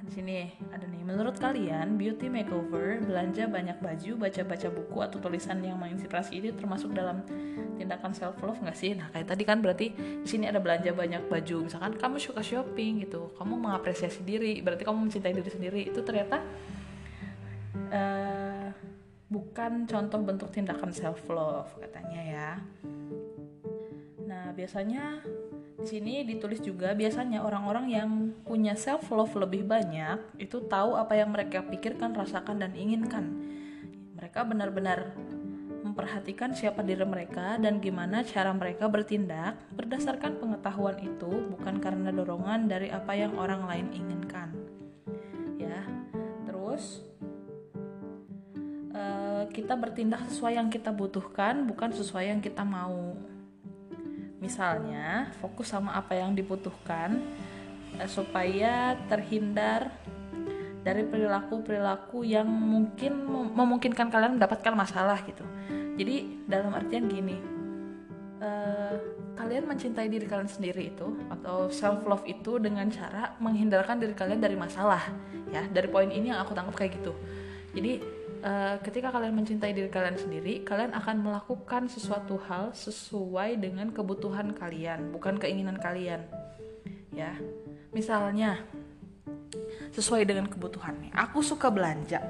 di 0.07 0.13
sini. 0.15 0.47
Ada 0.71 0.87
nih 0.87 1.03
menurut 1.03 1.37
kalian 1.37 1.99
beauty 1.99 2.31
makeover 2.31 3.03
belanja 3.03 3.51
banyak 3.51 3.79
baju 3.83 4.13
baca 4.23 4.43
baca 4.47 4.69
buku 4.71 4.99
atau 5.03 5.19
tulisan 5.19 5.59
yang 5.61 5.77
menginspirasi 5.83 6.39
ini 6.39 6.55
termasuk 6.55 6.95
dalam 6.95 7.27
tindakan 7.77 8.15
self 8.15 8.39
love 8.41 8.63
nggak 8.63 8.79
sih? 8.79 8.95
Nah 8.95 9.11
kayak 9.11 9.27
tadi 9.35 9.43
kan 9.43 9.59
berarti 9.59 9.93
di 9.99 10.29
sini 10.29 10.47
ada 10.47 10.63
belanja 10.63 10.95
banyak 10.95 11.27
baju. 11.27 11.67
Misalkan 11.67 11.99
kamu 11.99 12.17
suka 12.23 12.41
shopping 12.41 13.03
gitu 13.03 13.35
kamu 13.37 13.59
mengapresiasi 13.59 14.23
diri 14.23 14.63
berarti 14.63 14.87
kamu 14.87 15.11
mencintai 15.11 15.35
diri 15.35 15.51
sendiri. 15.51 15.81
Itu 15.91 16.07
ternyata 16.07 16.39
uh, 17.91 18.71
bukan 19.27 19.91
contoh 19.91 20.23
bentuk 20.23 20.55
tindakan 20.55 20.95
self 20.95 21.27
love 21.27 21.75
katanya 21.83 22.23
ya. 22.23 22.51
Biasanya 24.57 25.21
di 25.87 26.03
sini 26.03 26.27
ditulis 26.27 26.59
juga 26.59 26.99
biasanya 26.99 27.47
orang-orang 27.47 27.87
yang 27.87 28.11
punya 28.43 28.75
self 28.75 29.07
love 29.15 29.31
lebih 29.39 29.63
banyak 29.63 30.19
itu 30.43 30.59
tahu 30.67 30.99
apa 30.99 31.15
yang 31.15 31.31
mereka 31.31 31.63
pikirkan, 31.63 32.11
rasakan 32.11 32.59
dan 32.59 32.75
inginkan. 32.75 33.31
Mereka 34.19 34.43
benar-benar 34.51 35.15
memperhatikan 35.87 36.59
siapa 36.59 36.83
diri 36.83 37.07
mereka 37.07 37.55
dan 37.63 37.79
gimana 37.79 38.27
cara 38.27 38.51
mereka 38.51 38.91
bertindak 38.91 39.63
berdasarkan 39.79 40.43
pengetahuan 40.43 40.99
itu 40.99 41.55
bukan 41.55 41.79
karena 41.79 42.11
dorongan 42.11 42.67
dari 42.67 42.91
apa 42.91 43.15
yang 43.15 43.39
orang 43.39 43.63
lain 43.71 43.87
inginkan. 43.95 44.59
Ya. 45.55 45.87
Terus 46.51 47.07
uh, 48.91 49.47
kita 49.55 49.79
bertindak 49.79 50.27
sesuai 50.35 50.59
yang 50.59 50.67
kita 50.67 50.91
butuhkan 50.91 51.63
bukan 51.63 51.95
sesuai 51.95 52.35
yang 52.35 52.43
kita 52.43 52.67
mau 52.67 53.15
Misalnya, 54.39 55.33
fokus 55.41 55.73
sama 55.73 55.97
apa 55.97 56.13
yang 56.17 56.37
dibutuhkan 56.37 57.21
eh, 57.97 58.09
supaya 58.09 58.97
terhindar 59.09 59.89
dari 60.87 61.03
perilaku-perilaku 61.03 62.23
yang 62.23 62.47
mungkin 62.47 63.27
memungkinkan 63.59 64.07
kalian 64.07 64.39
mendapatkan 64.39 64.71
masalah 64.71 65.19
gitu. 65.27 65.43
Jadi 65.99 66.47
dalam 66.47 66.71
artian 66.79 67.11
gini, 67.11 67.35
uh, 68.39 68.95
kalian 69.35 69.67
mencintai 69.67 70.07
diri 70.07 70.31
kalian 70.31 70.47
sendiri 70.47 70.95
itu 70.95 71.11
atau 71.27 71.67
self 71.75 72.07
love 72.07 72.23
itu 72.31 72.63
dengan 72.63 72.87
cara 72.87 73.35
menghindarkan 73.43 73.99
diri 73.99 74.15
kalian 74.15 74.39
dari 74.39 74.55
masalah 74.55 75.03
ya. 75.51 75.67
Dari 75.67 75.91
poin 75.91 76.07
ini 76.07 76.31
yang 76.31 76.39
aku 76.39 76.55
tangkap 76.55 76.79
kayak 76.79 77.03
gitu. 77.03 77.19
Jadi 77.75 77.99
uh, 78.47 78.75
ketika 78.81 79.11
kalian 79.11 79.35
mencintai 79.35 79.75
diri 79.75 79.91
kalian 79.91 80.15
sendiri, 80.17 80.63
kalian 80.63 80.95
akan 80.95 81.17
melakukan 81.19 81.91
sesuatu 81.91 82.39
hal 82.47 82.71
sesuai 82.71 83.59
dengan 83.59 83.91
kebutuhan 83.91 84.55
kalian, 84.55 85.11
bukan 85.11 85.37
keinginan 85.37 85.77
kalian. 85.83 86.23
Ya, 87.11 87.35
misalnya 87.91 88.63
sesuai 89.91 90.29
dengan 90.29 90.47
kebutuhan. 90.47 91.11
Aku 91.11 91.43
suka 91.43 91.73
belanja. 91.73 92.21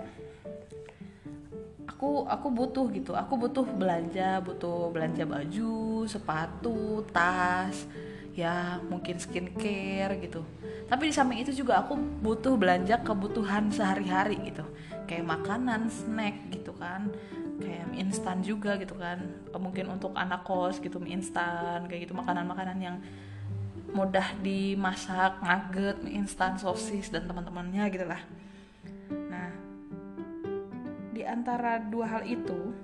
Aku 1.91 2.25
aku 2.29 2.49
butuh 2.53 2.87
gitu. 2.93 3.13
Aku 3.17 3.35
butuh 3.37 3.67
belanja, 3.67 4.39
butuh 4.41 4.95
belanja 4.95 5.25
baju, 5.27 6.07
sepatu, 6.07 7.03
tas, 7.11 7.89
ya 8.37 8.79
mungkin 8.93 9.17
skincare 9.17 10.21
gitu. 10.21 10.45
Tapi 10.87 11.09
di 11.09 11.13
samping 11.17 11.41
itu 11.41 11.57
juga 11.57 11.81
aku 11.81 11.97
butuh 11.97 12.55
belanja 12.55 13.01
kebutuhan 13.01 13.73
sehari-hari 13.73 14.37
gitu. 14.53 14.63
Kayak 15.09 15.41
makanan 15.41 15.89
snack 15.89 16.53
gitu 16.53 16.77
kan. 16.77 17.09
Kayak 17.57 17.89
mie 17.89 18.05
instan 18.05 18.45
juga 18.45 18.77
gitu 18.77 18.93
kan. 18.95 19.25
Mungkin 19.57 19.89
untuk 19.89 20.13
anak 20.13 20.45
kos 20.45 20.79
gitu 20.85 21.01
mie 21.01 21.17
instan 21.17 21.89
kayak 21.89 22.07
gitu. 22.07 22.13
Makanan-makanan 22.13 22.79
yang 22.79 23.01
mudah 23.97 24.29
dimasak 24.45 25.41
nugget 25.41 25.97
mie 26.05 26.21
instan 26.21 26.61
sosis 26.61 27.09
dan 27.09 27.25
teman-temannya 27.25 27.89
gitu 27.89 28.05
lah. 28.05 28.21
Nah 29.33 29.49
di 31.17 31.25
antara 31.25 31.81
dua 31.81 32.21
hal 32.21 32.23
itu 32.29 32.77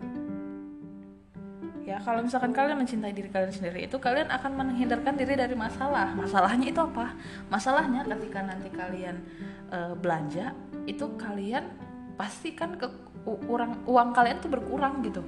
ya 1.83 1.99
kalau 1.99 2.23
misalkan 2.23 2.55
kalian 2.55 2.79
mencintai 2.79 3.11
diri 3.11 3.27
kalian 3.27 3.51
sendiri 3.51 3.91
itu 3.91 3.99
kalian 3.99 4.31
akan 4.31 4.53
menghindarkan 4.55 5.19
diri 5.19 5.35
dari 5.35 5.59
masalah. 5.59 6.15
Masalahnya 6.15 6.71
itu 6.71 6.79
apa? 6.79 7.19
Masalahnya 7.51 8.07
ketika 8.07 8.41
nanti 8.47 8.71
kalian 8.71 9.19
uh, 9.75 9.95
belanja 9.99 10.55
itu 10.87 11.11
kalian 11.19 11.67
pasti 12.15 12.55
kan 12.55 12.79
ke 12.79 12.87
uang 13.27 13.87
uang 13.87 14.09
kalian 14.15 14.39
tuh 14.39 14.51
berkurang 14.51 15.03
gitu. 15.03 15.27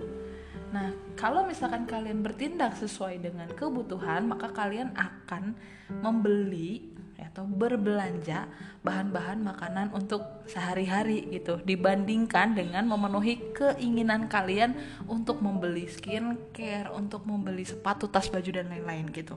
Nah 0.71 0.95
kalau 1.19 1.47
misalkan 1.47 1.87
kalian 1.91 2.23
bertindak 2.23 2.79
sesuai 2.79 3.19
dengan 3.19 3.51
kebutuhan 3.51 4.27
maka 4.31 4.51
kalian 4.55 4.95
akan 4.95 5.55
membeli 6.03 6.94
atau 7.31 7.49
berbelanja 7.49 8.47
bahan-bahan 8.85 9.41
makanan 9.41 9.97
untuk 9.97 10.45
sehari-hari 10.45 11.25
gitu 11.33 11.59
dibandingkan 11.65 12.53
dengan 12.53 12.85
memenuhi 12.85 13.55
keinginan 13.57 14.29
kalian 14.29 14.77
untuk 15.09 15.41
membeli 15.41 15.89
skincare, 15.89 16.93
untuk 16.93 17.25
membeli 17.25 17.65
sepatu, 17.65 18.07
tas, 18.13 18.29
baju 18.29 18.51
dan 18.53 18.69
lain-lain 18.69 19.09
gitu. 19.11 19.35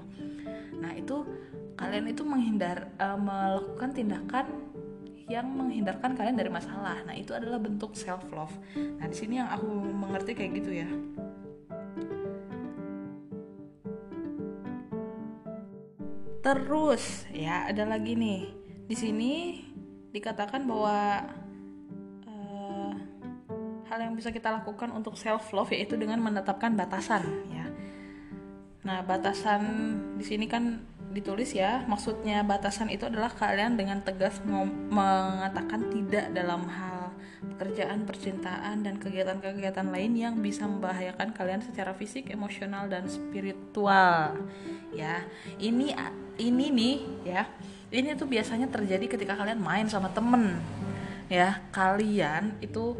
Nah, 0.77 0.93
itu 0.93 1.23
kalian 1.77 2.11
itu 2.11 2.27
menghindar 2.27 2.91
uh, 2.99 3.15
melakukan 3.15 3.89
tindakan 3.95 4.45
yang 5.27 5.47
menghindarkan 5.47 6.15
kalian 6.15 6.39
dari 6.39 6.47
masalah. 6.47 7.03
Nah, 7.03 7.15
itu 7.15 7.35
adalah 7.35 7.59
bentuk 7.59 7.95
self 7.95 8.23
love. 8.31 8.53
Nah, 8.75 9.05
di 9.11 9.15
sini 9.15 9.39
yang 9.39 9.51
aku 9.51 9.67
mengerti 9.91 10.31
kayak 10.35 10.51
gitu 10.63 10.71
ya. 10.83 10.89
Terus 16.47 17.27
ya 17.35 17.67
ada 17.67 17.83
lagi 17.83 18.15
nih. 18.15 18.47
Di 18.87 18.95
sini 18.95 19.59
dikatakan 20.15 20.63
bahwa 20.63 21.27
uh, 22.23 22.91
hal 23.91 23.99
yang 23.99 24.15
bisa 24.15 24.31
kita 24.31 24.47
lakukan 24.55 24.95
untuk 24.95 25.19
self 25.19 25.51
love 25.51 25.75
yaitu 25.75 25.99
dengan 25.99 26.23
menetapkan 26.23 26.71
batasan 26.71 27.27
ya. 27.51 27.67
Nah, 28.87 29.03
batasan 29.03 29.59
di 30.15 30.23
sini 30.23 30.47
kan 30.47 30.87
ditulis 31.11 31.51
ya 31.51 31.83
maksudnya 31.83 32.47
batasan 32.47 32.87
itu 32.95 33.03
adalah 33.03 33.27
kalian 33.27 33.75
dengan 33.75 33.99
tegas 33.99 34.39
mengatakan 34.47 35.91
tidak 35.91 36.31
dalam 36.31 36.63
hal 36.63 36.96
pekerjaan 37.37 38.03
percintaan 38.09 38.81
dan 38.81 38.97
kegiatan-kegiatan 38.97 39.87
lain 39.93 40.13
yang 40.17 40.35
bisa 40.41 40.65
membahayakan 40.65 41.33
kalian 41.37 41.61
secara 41.61 41.93
fisik 41.93 42.33
emosional 42.33 42.89
dan 42.89 43.05
spiritual. 43.05 44.37
Ya 44.93 45.21
ini 45.61 45.93
ini 46.41 46.65
nih 46.73 46.95
ya 47.25 47.45
ini 47.93 48.17
tuh 48.17 48.27
biasanya 48.27 48.67
terjadi 48.67 49.05
ketika 49.05 49.37
kalian 49.37 49.61
main 49.61 49.85
sama 49.85 50.09
temen. 50.09 50.57
Ya 51.29 51.61
kalian 51.69 52.57
itu 52.63 52.97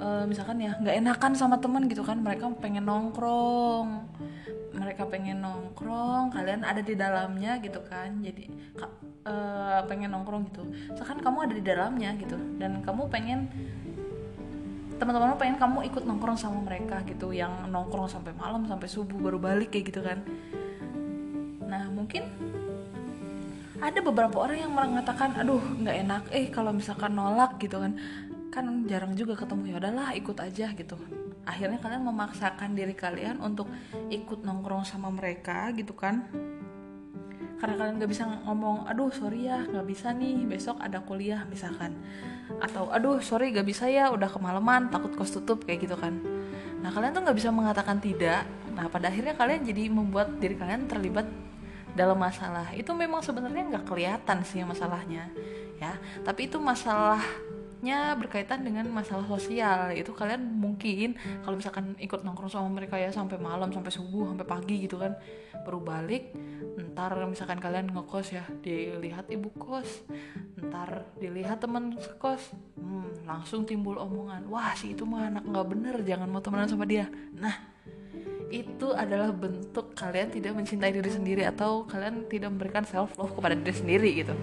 uh, 0.00 0.24
misalkan 0.24 0.58
ya 0.62 0.78
nggak 0.80 0.96
enakan 1.04 1.32
sama 1.36 1.60
temen 1.60 1.86
gitu 1.86 2.02
kan 2.02 2.18
mereka 2.18 2.48
pengen 2.58 2.88
nongkrong 2.88 4.08
mereka 4.92 5.08
pengen 5.08 5.40
nongkrong 5.40 6.36
kalian 6.36 6.68
ada 6.68 6.84
di 6.84 6.92
dalamnya 6.92 7.56
gitu 7.64 7.80
kan. 7.80 8.12
Jadi 8.20 8.44
uh, 9.24 9.80
pengen 9.88 10.12
nongkrong 10.12 10.52
gitu. 10.52 10.68
Sekarang 10.92 11.24
kamu 11.24 11.38
ada 11.48 11.54
di 11.56 11.64
dalamnya 11.64 12.12
gitu 12.20 12.36
dan 12.60 12.84
kamu 12.84 13.08
pengen 13.08 13.48
teman-teman 15.00 15.40
pengen 15.40 15.56
kamu 15.56 15.88
ikut 15.88 16.04
nongkrong 16.04 16.36
sama 16.36 16.60
mereka 16.60 17.00
gitu 17.08 17.32
yang 17.32 17.72
nongkrong 17.72 18.04
sampai 18.04 18.36
malam 18.36 18.68
sampai 18.68 18.84
subuh 18.84 19.16
baru 19.16 19.40
balik 19.40 19.72
kayak 19.72 19.88
gitu 19.88 20.04
kan. 20.04 20.20
Nah 21.64 21.88
mungkin 21.88 22.28
ada 23.80 23.96
beberapa 24.04 24.44
orang 24.44 24.60
yang 24.60 24.76
mengatakan 24.76 25.40
aduh 25.40 25.64
nggak 25.80 25.96
enak 26.04 26.22
eh 26.36 26.52
kalau 26.52 26.76
misalkan 26.76 27.16
nolak 27.16 27.56
gitu 27.56 27.80
kan. 27.80 27.96
Kan 28.52 28.84
jarang 28.84 29.16
juga 29.16 29.40
ketemu 29.40 29.72
ya 29.72 29.80
udahlah 29.80 30.12
ikut 30.12 30.36
aja 30.36 30.68
gitu 30.76 31.00
akhirnya 31.42 31.78
kalian 31.82 32.06
memaksakan 32.06 32.78
diri 32.78 32.94
kalian 32.94 33.42
untuk 33.42 33.66
ikut 34.10 34.46
nongkrong 34.46 34.86
sama 34.86 35.10
mereka 35.10 35.70
gitu 35.74 35.94
kan? 35.94 36.26
Karena 37.62 37.78
kalian 37.78 38.02
gak 38.02 38.10
bisa 38.10 38.26
ngomong 38.42 38.90
aduh 38.90 39.14
sorry 39.14 39.46
ya 39.46 39.62
gak 39.62 39.86
bisa 39.86 40.10
nih 40.10 40.42
besok 40.46 40.82
ada 40.82 40.98
kuliah 41.02 41.46
misalkan. 41.46 41.94
Atau 42.58 42.90
aduh 42.90 43.22
sorry 43.22 43.54
gak 43.54 43.66
bisa 43.66 43.86
ya 43.86 44.10
udah 44.10 44.26
kemalaman 44.26 44.90
takut 44.90 45.14
kos 45.14 45.30
tutup 45.30 45.62
kayak 45.62 45.86
gitu 45.86 45.94
kan. 45.94 46.18
Nah 46.82 46.90
kalian 46.90 47.14
tuh 47.14 47.22
gak 47.22 47.38
bisa 47.38 47.54
mengatakan 47.54 48.02
tidak. 48.02 48.42
Nah 48.74 48.90
pada 48.90 49.10
akhirnya 49.10 49.38
kalian 49.38 49.62
jadi 49.62 49.86
membuat 49.90 50.42
diri 50.42 50.58
kalian 50.58 50.90
terlibat 50.90 51.30
dalam 51.94 52.18
masalah. 52.18 52.72
Itu 52.74 52.96
memang 52.96 53.20
sebenarnya 53.20 53.68
nggak 53.78 53.84
kelihatan 53.86 54.42
sih 54.42 54.64
masalahnya 54.64 55.28
ya. 55.78 55.94
Tapi 56.24 56.48
itu 56.48 56.56
masalah 56.58 57.22
nya 57.82 58.14
berkaitan 58.14 58.62
dengan 58.62 58.86
masalah 58.94 59.26
sosial. 59.26 59.90
Itu 59.92 60.14
kalian 60.14 60.38
mungkin 60.38 61.18
kalau 61.42 61.58
misalkan 61.58 61.98
ikut 61.98 62.22
nongkrong 62.22 62.48
sama 62.48 62.70
mereka 62.70 62.94
ya 62.94 63.10
sampai 63.10 63.42
malam 63.42 63.74
sampai 63.74 63.90
subuh 63.90 64.30
sampai 64.30 64.46
pagi 64.46 64.86
gitu 64.86 65.02
kan 65.02 65.18
baru 65.66 65.82
balik 65.82 66.34
ntar 66.94 67.14
misalkan 67.26 67.58
kalian 67.58 67.90
ngekos 67.90 68.34
ya 68.34 68.44
dilihat 68.62 69.28
ibu 69.30 69.50
kos 69.54 70.06
ntar 70.58 71.06
dilihat 71.18 71.62
teman 71.62 71.94
sekos 71.98 72.54
hmm, 72.78 73.26
langsung 73.26 73.66
timbul 73.66 73.98
omongan 73.98 74.46
wah 74.48 74.72
si 74.74 74.94
itu 74.94 75.02
mah 75.02 75.28
anak 75.28 75.44
nggak 75.46 75.66
bener 75.68 75.96
jangan 76.06 76.28
mau 76.30 76.40
temenan 76.40 76.70
sama 76.70 76.86
dia. 76.86 77.10
Nah 77.34 77.71
itu 78.52 78.92
adalah 78.92 79.32
bentuk 79.32 79.96
kalian 79.96 80.28
tidak 80.28 80.52
mencintai 80.52 80.92
diri 80.92 81.08
sendiri 81.08 81.42
atau 81.48 81.88
kalian 81.88 82.28
tidak 82.28 82.52
memberikan 82.52 82.84
self 82.84 83.16
love 83.16 83.32
kepada 83.32 83.56
diri 83.56 83.72
sendiri 83.72 84.10
gitu. 84.12 84.36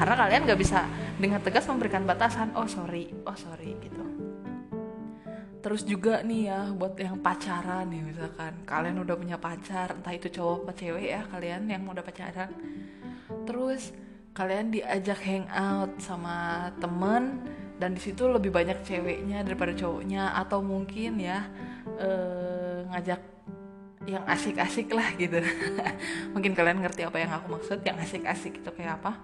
Karena 0.00 0.16
kalian 0.16 0.48
gak 0.48 0.60
bisa 0.60 0.88
dengan 1.20 1.44
tegas 1.44 1.68
memberikan 1.68 2.08
batasan 2.08 2.56
oh 2.56 2.64
sorry 2.64 3.12
oh 3.28 3.36
sorry 3.36 3.76
gitu. 3.84 4.00
Terus 5.60 5.84
juga 5.84 6.24
nih 6.24 6.48
ya 6.48 6.60
buat 6.72 6.96
yang 6.96 7.20
pacaran 7.20 7.84
nih 7.92 8.00
misalkan 8.00 8.64
kalian 8.64 8.96
udah 9.04 9.16
punya 9.20 9.36
pacar 9.36 9.92
entah 9.92 10.16
itu 10.16 10.32
cowok 10.32 10.64
atau 10.64 10.74
cewek 10.80 11.06
ya 11.12 11.20
kalian 11.28 11.68
yang 11.68 11.84
udah 11.84 12.00
pacaran. 12.00 12.48
Terus 13.44 13.92
kalian 14.32 14.72
diajak 14.72 15.20
hangout 15.20 16.00
sama 16.00 16.70
temen 16.80 17.44
dan 17.76 17.92
di 17.92 18.00
situ 18.00 18.24
lebih 18.24 18.48
banyak 18.48 18.80
ceweknya 18.84 19.44
daripada 19.44 19.76
cowoknya 19.76 20.32
atau 20.36 20.64
mungkin 20.64 21.20
ya 21.20 21.44
eh, 22.00 22.88
ngajak 22.88 23.20
yang 24.08 24.24
asik-asik 24.24 24.88
lah 24.96 25.12
gitu. 25.20 25.44
Mungkin 26.34 26.56
kalian 26.56 26.80
ngerti 26.80 27.04
apa 27.04 27.20
yang 27.20 27.32
aku 27.36 27.60
maksud 27.60 27.84
yang 27.84 28.00
asik-asik 28.00 28.64
itu 28.64 28.70
kayak 28.72 29.02
apa. 29.02 29.20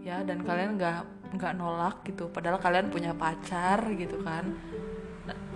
Ya 0.00 0.24
dan 0.24 0.40
kalian 0.40 0.80
nggak 0.80 1.36
nggak 1.36 1.52
nolak 1.60 2.00
gitu. 2.08 2.32
Padahal 2.32 2.56
kalian 2.56 2.88
punya 2.88 3.12
pacar 3.12 3.84
gitu 3.92 4.24
kan. 4.24 4.56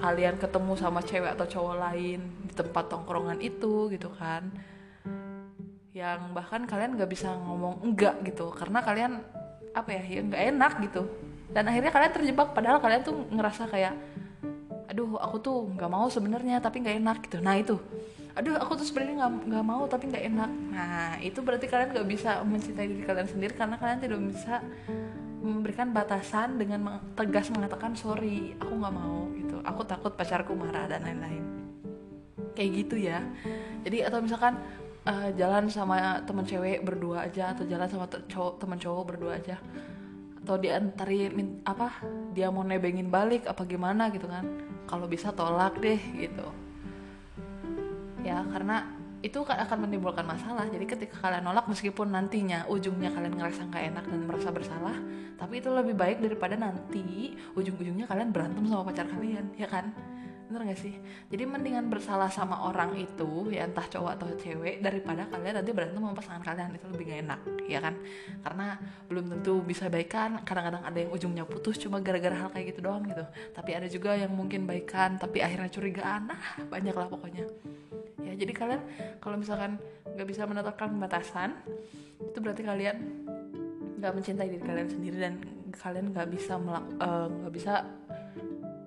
Kalian 0.04 0.36
ketemu 0.36 0.72
sama 0.76 1.00
cewek 1.00 1.32
atau 1.32 1.48
cowok 1.48 1.76
lain 1.88 2.20
di 2.44 2.52
tempat 2.52 2.84
tongkrongan 2.92 3.40
itu 3.40 3.88
gitu 3.88 4.12
kan. 4.12 4.52
Yang 5.96 6.20
bahkan 6.36 6.68
kalian 6.68 7.00
nggak 7.00 7.08
bisa 7.08 7.32
ngomong 7.32 7.80
enggak 7.80 8.20
gitu. 8.28 8.52
Karena 8.52 8.84
kalian 8.84 9.24
apa 9.72 9.88
ya 9.88 10.02
ya 10.04 10.20
nggak 10.20 10.42
enak 10.52 10.72
gitu. 10.84 11.08
Dan 11.48 11.64
akhirnya 11.72 11.88
kalian 11.88 12.12
terjebak. 12.12 12.52
Padahal 12.52 12.76
kalian 12.84 13.00
tuh 13.00 13.24
ngerasa 13.32 13.72
kayak 13.72 13.96
aduh 14.84 15.16
aku 15.16 15.36
tuh 15.40 15.58
nggak 15.74 15.90
mau 15.90 16.06
sebenarnya 16.12 16.60
tapi 16.60 16.84
nggak 16.84 16.96
enak 17.00 17.18
gitu. 17.24 17.40
Nah 17.40 17.56
itu 17.56 17.80
aduh 18.34 18.58
aku 18.58 18.74
tuh 18.74 18.86
sebenarnya 18.86 19.14
nggak 19.22 19.32
nggak 19.46 19.64
mau 19.64 19.82
tapi 19.86 20.10
nggak 20.10 20.24
enak. 20.34 20.50
Nah 20.74 21.14
itu 21.22 21.38
berarti 21.38 21.70
kalian 21.70 21.94
nggak 21.94 22.08
bisa 22.10 22.42
mencintai 22.42 22.86
diri 22.90 23.04
kalian 23.06 23.28
sendiri 23.30 23.54
karena 23.54 23.78
kalian 23.78 24.00
tidak 24.02 24.20
bisa 24.26 24.58
memberikan 25.38 25.94
batasan 25.94 26.58
dengan 26.58 26.98
tegas 27.14 27.52
mengatakan 27.54 27.94
sorry 27.94 28.58
aku 28.58 28.74
nggak 28.74 28.94
mau 28.94 29.30
gitu. 29.38 29.62
Aku 29.62 29.86
takut 29.86 30.18
pacarku 30.18 30.58
marah 30.58 30.90
dan 30.90 31.06
lain-lain. 31.06 31.44
Kayak 32.58 32.70
gitu 32.74 32.96
ya. 32.98 33.22
Jadi 33.86 34.02
atau 34.02 34.18
misalkan 34.18 34.58
uh, 35.06 35.30
jalan 35.38 35.70
sama 35.70 36.18
teman 36.26 36.42
cewek 36.42 36.82
berdua 36.82 37.30
aja 37.30 37.54
atau 37.54 37.62
jalan 37.70 37.86
sama 37.86 38.10
cowok 38.10 38.58
teman 38.58 38.78
cowok 38.82 39.02
berdua 39.14 39.38
aja 39.38 39.62
atau 40.44 40.60
diantarin 40.60 41.64
apa 41.64 42.04
dia 42.36 42.52
mau 42.52 42.66
nebengin 42.66 43.08
balik 43.14 43.46
apa 43.46 43.62
gimana 43.62 44.10
gitu 44.10 44.26
kan. 44.26 44.42
Kalau 44.90 45.06
bisa 45.06 45.30
tolak 45.30 45.78
deh 45.78 46.02
gitu 46.18 46.63
ya 48.24 48.40
karena 48.48 48.88
itu 49.24 49.40
akan 49.40 49.88
menimbulkan 49.88 50.24
masalah. 50.24 50.68
Jadi 50.68 50.84
ketika 50.84 51.16
kalian 51.28 51.48
nolak 51.48 51.64
meskipun 51.68 52.12
nantinya 52.12 52.68
ujungnya 52.68 53.08
kalian 53.12 53.36
ngerasa 53.36 53.68
nggak 53.68 53.84
enak 53.92 54.04
dan 54.08 54.20
merasa 54.28 54.48
bersalah 54.52 54.96
tapi 55.34 55.58
itu 55.60 55.68
lebih 55.70 55.94
baik 55.98 56.22
daripada 56.22 56.54
nanti 56.54 57.34
ujung-ujungnya 57.58 58.06
kalian 58.06 58.30
berantem 58.30 58.64
sama 58.70 58.86
pacar 58.86 59.06
kalian 59.10 59.50
ya 59.58 59.66
kan 59.66 59.90
bener 60.48 60.60
gak 60.70 60.80
sih? 60.80 60.94
Jadi 61.32 61.44
mendingan 61.48 61.88
bersalah 61.88 62.28
sama 62.28 62.68
orang 62.68 62.94
itu 62.96 63.48
ya 63.48 63.64
entah 63.64 63.84
cowok 63.84 64.12
atau 64.20 64.28
cewek 64.36 64.84
daripada 64.84 65.24
kalian 65.28 65.60
nanti 65.60 65.70
berantem 65.72 66.00
sama 66.00 66.14
pasangan 66.14 66.42
kalian. 66.44 66.76
Itu 66.76 66.86
lebih 66.92 67.04
gak 67.10 67.20
enak 67.24 67.40
ya 67.64 67.78
kan? 67.80 67.94
Karena 68.44 68.66
belum 69.08 69.24
tentu 69.32 69.64
bisa 69.64 69.88
baikan. 69.88 70.40
Kadang-kadang 70.44 70.82
ada 70.84 70.98
yang 70.98 71.10
ujungnya 71.10 71.44
putus 71.48 71.80
cuma 71.80 71.98
gara-gara 72.04 72.36
hal 72.36 72.48
kayak 72.52 72.76
gitu 72.76 72.80
doang 72.84 73.04
gitu. 73.08 73.24
Tapi 73.56 73.70
ada 73.72 73.88
juga 73.88 74.14
yang 74.14 74.32
mungkin 74.32 74.68
baikan 74.68 75.16
tapi 75.16 75.40
akhirnya 75.40 75.70
curigaan. 75.72 76.28
Nah 76.28 76.40
banyak 76.68 76.94
lah 76.94 77.08
pokoknya. 77.08 77.44
Ya 78.24 78.32
jadi 78.36 78.52
kalian 78.52 78.82
kalau 79.20 79.36
misalkan 79.36 79.80
nggak 80.14 80.28
bisa 80.28 80.46
menetapkan 80.46 80.94
batasan 80.96 81.58
itu 82.22 82.38
berarti 82.38 82.62
kalian 82.62 82.96
nggak 83.98 84.12
mencintai 84.14 84.48
diri 84.52 84.60
kalian 84.60 84.88
sendiri 84.88 85.16
dan 85.16 85.34
kalian 85.74 86.12
nggak 86.12 86.28
bisa 86.30 86.54
eh, 86.60 87.26
nggak 87.32 87.52
uh, 87.52 87.54
bisa 87.54 87.74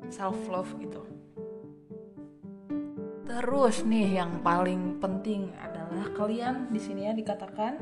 self 0.07 0.37
love 0.47 0.71
gitu 0.79 1.16
terus 3.27 3.83
nih 3.83 4.23
yang 4.23 4.39
paling 4.39 4.97
penting 5.03 5.51
adalah 5.59 6.07
kalian 6.15 6.71
di 6.71 6.79
sini 6.79 7.11
ya 7.11 7.13
dikatakan 7.13 7.77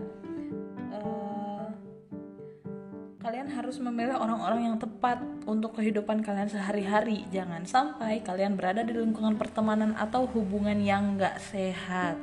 kalian 3.26 3.50
harus 3.50 3.82
memilih 3.82 4.22
orang-orang 4.22 4.70
yang 4.70 4.78
tepat 4.78 5.18
untuk 5.50 5.82
kehidupan 5.82 6.22
kalian 6.22 6.46
sehari-hari. 6.46 7.26
Jangan 7.34 7.66
sampai 7.66 8.22
kalian 8.22 8.54
berada 8.54 8.86
di 8.86 8.94
lingkungan 8.94 9.34
pertemanan 9.34 9.98
atau 9.98 10.30
hubungan 10.30 10.78
yang 10.78 11.18
gak 11.18 11.42
sehat. 11.42 12.22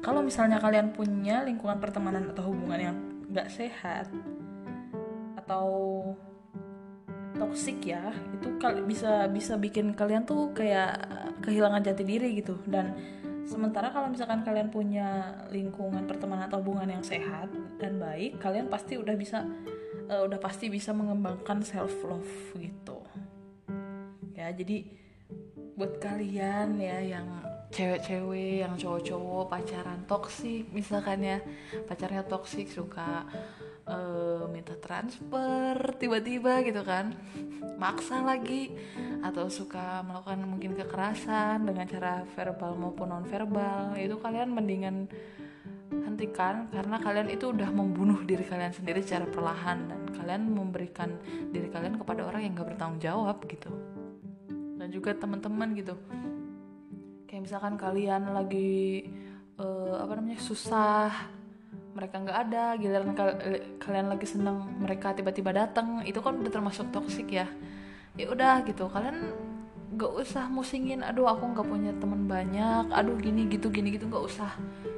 Kalau 0.00 0.24
misalnya 0.24 0.56
kalian 0.56 0.96
punya 0.96 1.44
lingkungan 1.44 1.76
pertemanan 1.76 2.32
atau 2.32 2.48
hubungan 2.48 2.80
yang 2.80 2.96
gak 3.28 3.52
sehat 3.52 4.08
atau 5.36 5.68
toksik 7.40 7.80
ya, 7.88 8.12
itu 8.36 8.60
bisa 8.84 9.24
bisa 9.32 9.56
bikin 9.56 9.96
kalian 9.96 10.28
tuh 10.28 10.52
kayak 10.52 11.00
kehilangan 11.40 11.80
jati 11.80 12.04
diri 12.04 12.36
gitu. 12.36 12.60
Dan 12.68 12.92
sementara 13.48 13.88
kalau 13.88 14.12
misalkan 14.12 14.44
kalian 14.44 14.68
punya 14.68 15.40
lingkungan 15.48 16.04
pertemanan 16.04 16.52
atau 16.52 16.60
hubungan 16.60 16.86
yang 16.86 17.02
sehat 17.02 17.48
dan 17.80 17.96
baik 17.96 18.36
kalian 18.38 18.68
pasti 18.68 19.00
udah 19.00 19.16
bisa 19.16 19.42
uh, 20.06 20.22
udah 20.28 20.38
pasti 20.38 20.68
bisa 20.68 20.92
mengembangkan 20.92 21.64
self 21.64 21.96
love 22.04 22.54
gitu. 22.60 23.00
Ya 24.36 24.52
jadi 24.52 24.84
buat 25.74 25.96
kalian 25.96 26.76
ya 26.76 27.00
yang 27.00 27.26
cewek-cewek 27.70 28.66
yang 28.66 28.74
cowok-cowok 28.74 29.46
pacaran 29.48 30.02
toksik 30.04 30.68
misalkan 30.74 31.24
ya. 31.24 31.38
Pacarnya 31.88 32.26
toksik 32.26 32.68
suka 32.68 33.24
uh, 33.90 34.46
minta 34.46 34.78
transfer 34.78 35.74
tiba-tiba 35.98 36.62
gitu 36.62 36.86
kan. 36.86 37.10
Maksa 37.76 38.22
lagi. 38.22 38.70
Atau 39.20 39.50
suka 39.50 40.00
melakukan 40.06 40.40
mungkin 40.46 40.78
kekerasan 40.78 41.66
dengan 41.66 41.84
cara 41.90 42.22
verbal 42.38 42.78
maupun 42.78 43.10
non 43.10 43.26
verbal 43.26 43.98
itu 43.98 44.16
kalian 44.16 44.54
mendingan 44.54 45.10
hentikan 45.90 46.70
karena 46.70 46.96
kalian 47.02 47.28
itu 47.34 47.50
udah 47.50 47.68
membunuh 47.74 48.22
diri 48.22 48.46
kalian 48.46 48.72
sendiri 48.72 49.02
secara 49.02 49.26
perlahan. 49.26 49.90
Dan 49.90 50.00
kalian 50.14 50.42
memberikan 50.54 51.18
diri 51.50 51.68
kalian 51.68 51.98
kepada 51.98 52.24
orang 52.24 52.46
yang 52.46 52.54
gak 52.56 52.72
bertanggung 52.72 53.02
jawab 53.02 53.42
gitu. 53.50 53.68
Dan 54.78 54.88
juga 54.88 55.12
teman-teman 55.18 55.74
gitu. 55.76 55.98
Kayak 57.28 57.42
misalkan 57.46 57.74
kalian 57.76 58.32
lagi 58.32 59.06
uh, 59.60 60.02
apa 60.02 60.12
namanya 60.18 60.40
susah 60.40 61.39
mereka 62.00 62.16
nggak 62.16 62.38
ada 62.48 62.62
giliran 62.80 63.12
kal 63.12 63.36
kalian 63.76 64.08
lagi 64.08 64.24
seneng 64.24 64.80
mereka 64.80 65.12
tiba-tiba 65.12 65.52
datang 65.52 66.00
itu 66.08 66.16
kan 66.24 66.40
udah 66.40 66.48
termasuk 66.48 66.88
toksik 66.88 67.28
ya. 67.28 67.44
Ya 68.16 68.32
udah 68.32 68.64
gitu 68.64 68.88
kalian 68.88 69.36
nggak 69.90 70.12
usah 70.16 70.48
musingin 70.48 71.04
aduh 71.04 71.28
aku 71.28 71.52
nggak 71.52 71.66
punya 71.68 71.92
teman 72.00 72.24
banyak 72.24 72.88
aduh 72.88 73.20
gini 73.20 73.44
gitu 73.52 73.68
gini 73.68 73.92
gitu 73.92 74.08
nggak 74.08 74.24
usah. 74.24 74.48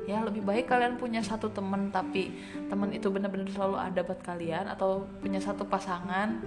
Ya 0.06 0.22
lebih 0.22 0.46
baik 0.46 0.70
kalian 0.70 0.94
punya 0.94 1.18
satu 1.18 1.50
teman 1.50 1.90
tapi 1.90 2.38
teman 2.70 2.94
itu 2.94 3.10
benar-benar 3.10 3.50
selalu 3.50 3.76
ada 3.82 4.00
buat 4.06 4.22
kalian 4.22 4.70
atau 4.70 5.02
punya 5.18 5.42
satu 5.42 5.66
pasangan 5.66 6.38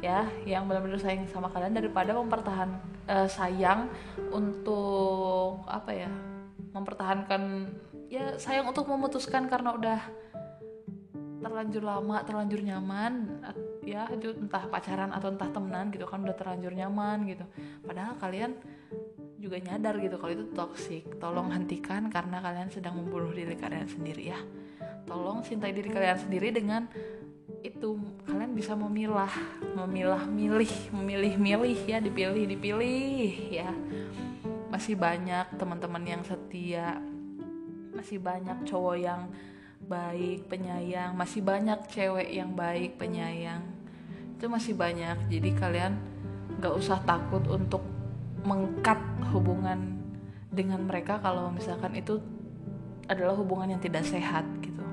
ya 0.00 0.24
yang 0.48 0.64
benar-benar 0.64 0.96
sayang 0.96 1.28
sama 1.28 1.52
kalian 1.52 1.76
daripada 1.76 2.16
mempertahan 2.16 2.70
uh, 3.10 3.28
sayang 3.28 3.92
untuk 4.32 5.66
apa 5.68 5.90
ya 5.92 6.10
mempertahankan 6.70 7.66
ya 8.08 8.40
sayang 8.40 8.68
untuk 8.68 8.88
memutuskan 8.88 9.46
karena 9.46 9.76
udah 9.76 10.00
terlanjur 11.38 11.82
lama 11.86 12.18
terlanjur 12.26 12.60
nyaman 12.66 13.40
ya 13.86 14.10
entah 14.10 14.68
pacaran 14.68 15.14
atau 15.14 15.32
entah 15.32 15.48
temenan 15.48 15.88
gitu 15.94 16.04
kan 16.04 16.20
udah 16.20 16.36
terlanjur 16.36 16.74
nyaman 16.74 17.24
gitu. 17.24 17.44
Padahal 17.86 18.18
kalian 18.20 18.52
juga 19.38 19.56
nyadar 19.62 19.96
gitu 20.02 20.18
kalau 20.18 20.32
itu 20.34 20.46
toksik 20.50 21.04
tolong 21.22 21.54
hentikan 21.54 22.10
karena 22.10 22.42
kalian 22.42 22.68
sedang 22.68 22.98
membunuh 22.98 23.30
diri 23.30 23.54
kalian 23.54 23.86
sendiri 23.86 24.34
ya. 24.34 24.40
Tolong 25.08 25.40
cintai 25.40 25.72
diri 25.72 25.88
kalian 25.88 26.18
sendiri 26.20 26.52
dengan 26.52 26.84
itu. 27.64 27.96
Kalian 28.28 28.52
bisa 28.52 28.76
memilah 28.76 29.32
memilah 29.72 30.28
milih 30.28 30.92
memilih 30.92 31.34
milih 31.40 31.80
ya 31.86 31.98
dipilih 32.02 32.44
dipilih 32.44 33.32
ya. 33.62 33.70
Masih 34.68 35.00
banyak 35.00 35.56
teman-teman 35.56 36.04
yang 36.04 36.22
setia 36.28 37.00
masih 37.98 38.22
banyak 38.22 38.62
cowok 38.62 38.96
yang 39.02 39.26
baik 39.82 40.46
penyayang. 40.46 41.18
Masih 41.18 41.42
banyak 41.42 41.90
cewek 41.90 42.30
yang 42.30 42.54
baik 42.54 42.94
penyayang. 42.94 43.66
Itu 44.38 44.46
masih 44.46 44.78
banyak. 44.78 45.26
Jadi 45.26 45.50
kalian 45.58 45.98
gak 46.62 46.74
usah 46.78 47.02
takut 47.02 47.42
untuk 47.50 47.82
mengkat 48.46 48.98
hubungan 49.34 49.98
dengan 50.54 50.86
mereka 50.86 51.18
kalau 51.18 51.50
misalkan 51.50 51.98
itu 51.98 52.22
adalah 53.10 53.34
hubungan 53.34 53.74
yang 53.74 53.82
tidak 53.82 54.06
sehat 54.06 54.46
gitu. 54.62 54.84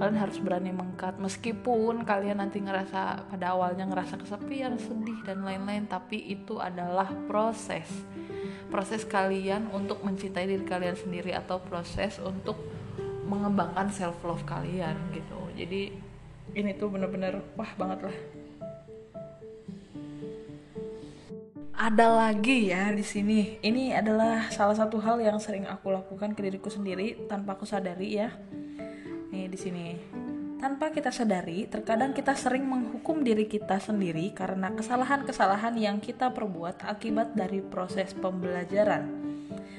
Kalian 0.00 0.18
harus 0.18 0.42
berani 0.42 0.72
mengkat 0.74 1.20
meskipun 1.22 2.02
kalian 2.02 2.42
nanti 2.42 2.58
ngerasa 2.58 3.30
pada 3.30 3.54
awalnya 3.54 3.84
ngerasa 3.86 4.18
kesepian 4.18 4.80
sedih 4.80 5.22
dan 5.22 5.44
lain-lain 5.44 5.86
tapi 5.86 6.18
itu 6.34 6.56
adalah 6.56 7.12
proses 7.28 7.86
proses 8.70 9.02
kalian 9.04 9.68
untuk 9.74 10.00
mencintai 10.06 10.46
diri 10.46 10.64
kalian 10.64 10.96
sendiri 10.96 11.34
atau 11.34 11.58
proses 11.60 12.22
untuk 12.22 12.56
mengembangkan 13.26 13.90
self 13.90 14.18
love 14.22 14.46
kalian 14.46 14.96
gitu 15.12 15.38
jadi 15.58 15.90
ini 16.54 16.70
tuh 16.78 16.90
bener-bener 16.90 17.42
wah 17.58 17.70
banget 17.76 18.10
lah 18.10 18.16
ada 21.80 22.12
lagi 22.12 22.68
ya 22.68 22.92
di 22.92 23.00
sini. 23.00 23.56
Ini 23.64 23.96
adalah 23.96 24.52
salah 24.52 24.76
satu 24.76 25.00
hal 25.00 25.16
yang 25.24 25.40
sering 25.40 25.64
aku 25.64 25.88
lakukan 25.88 26.36
ke 26.36 26.44
diriku 26.44 26.68
sendiri 26.68 27.24
tanpa 27.24 27.56
aku 27.56 27.64
sadari 27.64 28.20
ya 28.20 28.36
nih 29.32 29.48
di 29.48 29.56
sini. 29.56 29.86
Tanpa 30.60 30.92
kita 30.92 31.08
sadari, 31.08 31.64
terkadang 31.64 32.12
kita 32.12 32.36
sering 32.36 32.68
menghukum 32.68 33.24
diri 33.24 33.48
kita 33.48 33.80
sendiri 33.80 34.28
karena 34.36 34.68
kesalahan-kesalahan 34.68 35.72
yang 35.80 36.04
kita 36.04 36.36
perbuat 36.36 36.84
akibat 36.84 37.32
dari 37.32 37.64
proses 37.64 38.12
pembelajaran. 38.12 39.08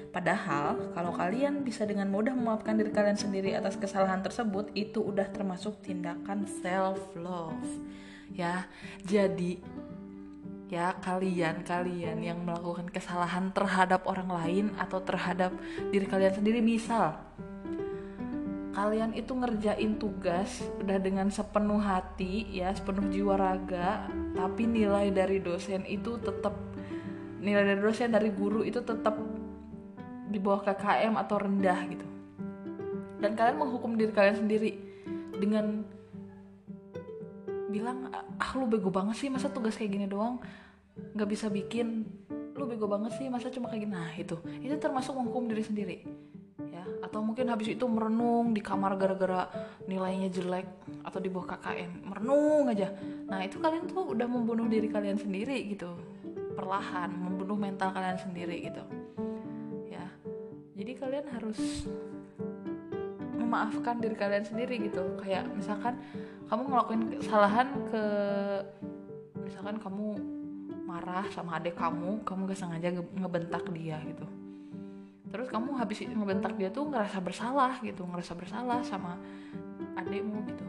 Padahal, 0.10 0.90
kalau 0.98 1.14
kalian 1.14 1.62
bisa 1.62 1.86
dengan 1.86 2.10
mudah 2.10 2.34
memaafkan 2.34 2.82
diri 2.82 2.90
kalian 2.90 3.14
sendiri 3.14 3.54
atas 3.54 3.78
kesalahan 3.78 4.26
tersebut, 4.26 4.74
itu 4.74 5.06
udah 5.06 5.30
termasuk 5.30 5.78
tindakan 5.86 6.50
self-love. 6.50 7.62
Ya, 8.34 8.66
jadi 9.06 9.62
ya 10.66 10.98
kalian-kalian 10.98 12.26
yang 12.26 12.42
melakukan 12.42 12.90
kesalahan 12.90 13.54
terhadap 13.54 14.02
orang 14.10 14.34
lain 14.34 14.66
atau 14.82 14.98
terhadap 14.98 15.54
diri 15.94 16.10
kalian 16.10 16.34
sendiri 16.34 16.58
misal 16.58 17.22
kalian 18.72 19.12
itu 19.12 19.36
ngerjain 19.36 20.00
tugas 20.00 20.64
udah 20.80 20.96
dengan 20.96 21.28
sepenuh 21.28 21.80
hati 21.80 22.48
ya 22.56 22.72
sepenuh 22.72 23.12
jiwa 23.12 23.36
raga 23.36 24.08
tapi 24.32 24.64
nilai 24.64 25.12
dari 25.12 25.44
dosen 25.44 25.84
itu 25.84 26.16
tetap 26.24 26.56
nilai 27.42 27.76
dari 27.76 27.82
dosen 27.84 28.16
dari 28.16 28.32
guru 28.32 28.64
itu 28.64 28.80
tetap 28.80 29.18
di 30.32 30.40
bawah 30.40 30.64
KKM 30.64 31.14
atau 31.20 31.36
rendah 31.44 31.80
gitu. 31.92 32.08
Dan 33.20 33.36
kalian 33.36 33.60
menghukum 33.60 34.00
diri 34.00 34.16
kalian 34.16 34.48
sendiri 34.48 34.72
dengan 35.36 35.84
bilang 37.68 38.08
ah 38.14 38.52
lu 38.56 38.66
bego 38.68 38.88
banget 38.88 39.20
sih 39.20 39.28
masa 39.28 39.52
tugas 39.52 39.76
kayak 39.76 39.92
gini 39.92 40.08
doang? 40.08 40.40
Nggak 41.14 41.30
bisa 41.30 41.52
bikin. 41.52 42.08
Lu 42.56 42.64
bego 42.66 42.88
banget 42.88 43.20
sih 43.20 43.28
masa 43.28 43.52
cuma 43.52 43.68
kayak 43.68 43.84
gini? 43.86 43.94
Nah 43.94 44.14
itu. 44.16 44.40
Itu 44.64 44.80
termasuk 44.80 45.14
menghukum 45.20 45.52
diri 45.52 45.64
sendiri 45.66 45.98
atau 47.02 47.20
mungkin 47.24 47.50
habis 47.50 47.74
itu 47.74 47.86
merenung 47.86 48.54
di 48.54 48.62
kamar 48.62 48.98
gara-gara 48.98 49.48
nilainya 49.86 50.30
jelek 50.30 50.68
atau 51.06 51.20
di 51.22 51.30
bawah 51.32 51.56
KKM 51.56 52.08
merenung 52.08 52.70
aja. 52.70 52.92
Nah 53.30 53.42
itu 53.46 53.58
kalian 53.58 53.90
tuh 53.90 54.14
udah 54.14 54.28
membunuh 54.28 54.68
diri 54.70 54.88
kalian 54.88 55.18
sendiri 55.18 55.72
gitu. 55.72 55.94
Perlahan 56.54 57.12
membunuh 57.12 57.56
mental 57.56 57.94
kalian 57.96 58.20
sendiri 58.20 58.70
gitu. 58.70 58.84
Ya. 59.90 60.06
Jadi 60.78 60.92
kalian 60.98 61.26
harus 61.32 61.88
memaafkan 63.36 64.00
diri 64.00 64.16
kalian 64.16 64.46
sendiri 64.46 64.78
gitu. 64.82 65.04
Kayak 65.22 65.50
misalkan 65.54 66.00
kamu 66.52 66.62
ngelakuin 66.68 67.02
kesalahan 67.24 67.68
ke 67.90 68.04
misalkan 69.44 69.78
kamu 69.80 70.08
marah 70.92 71.24
sama 71.32 71.56
adik 71.56 71.80
kamu 71.80 72.20
kamu 72.28 72.52
gak 72.52 72.60
sengaja 72.60 72.92
ngebentak 72.92 73.64
dia 73.72 73.96
gitu 74.04 74.41
terus 75.32 75.48
kamu 75.48 75.80
habis 75.80 76.04
ngebentak 76.04 76.60
dia 76.60 76.70
tuh 76.70 76.92
ngerasa 76.92 77.24
bersalah 77.24 77.80
gitu 77.82 78.04
ngerasa 78.04 78.34
bersalah 78.36 78.80
sama 78.84 79.16
adikmu 79.96 80.44
gitu. 80.48 80.66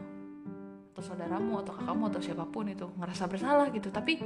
Atau 0.93 1.03
saudaramu 1.03 1.59
atau 1.61 1.73
kakakmu 1.75 2.03
atau 2.09 2.21
siapa 2.23 2.45
pun 2.47 2.69
itu. 2.71 2.87
Ngerasa 2.97 3.27
bersalah 3.27 3.67
gitu. 3.75 3.91
Tapi 3.91 4.23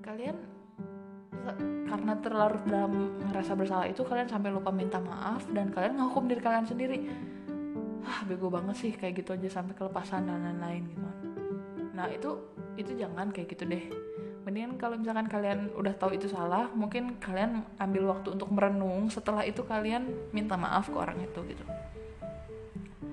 kalian 0.00 0.36
karena 1.90 2.14
terlarut 2.22 2.62
dalam 2.70 3.18
ngerasa 3.26 3.52
bersalah 3.58 3.86
itu 3.90 4.06
kalian 4.06 4.30
sampai 4.30 4.54
lupa 4.54 4.70
minta 4.70 5.02
maaf 5.02 5.44
dan 5.50 5.74
kalian 5.74 5.98
ngahukum 5.98 6.30
diri 6.30 6.40
kalian 6.40 6.66
sendiri. 6.66 6.98
Ah 8.06 8.24
bego 8.24 8.48
banget 8.48 8.76
sih 8.80 8.92
kayak 8.96 9.22
gitu 9.22 9.36
aja 9.36 9.60
sampai 9.60 9.76
kelepasan 9.76 10.24
dan 10.24 10.40
lain-lain 10.40 10.88
gitu 10.88 11.10
nah 12.00 12.08
itu 12.08 12.30
itu 12.80 12.96
jangan 12.96 13.28
kayak 13.28 13.52
gitu 13.52 13.68
deh 13.68 13.84
mendingan 14.44 14.80
kalau 14.80 14.96
misalkan 14.96 15.28
kalian 15.28 15.68
udah 15.76 15.92
tahu 16.00 16.16
itu 16.16 16.26
salah 16.26 16.72
mungkin 16.72 17.20
kalian 17.20 17.64
ambil 17.76 18.16
waktu 18.16 18.32
untuk 18.32 18.48
merenung. 18.52 19.12
Setelah 19.12 19.44
itu 19.44 19.62
kalian 19.64 20.32
minta 20.32 20.56
maaf 20.56 20.88
ke 20.88 20.96
orang 20.96 21.20
itu 21.20 21.40
gitu. 21.48 21.64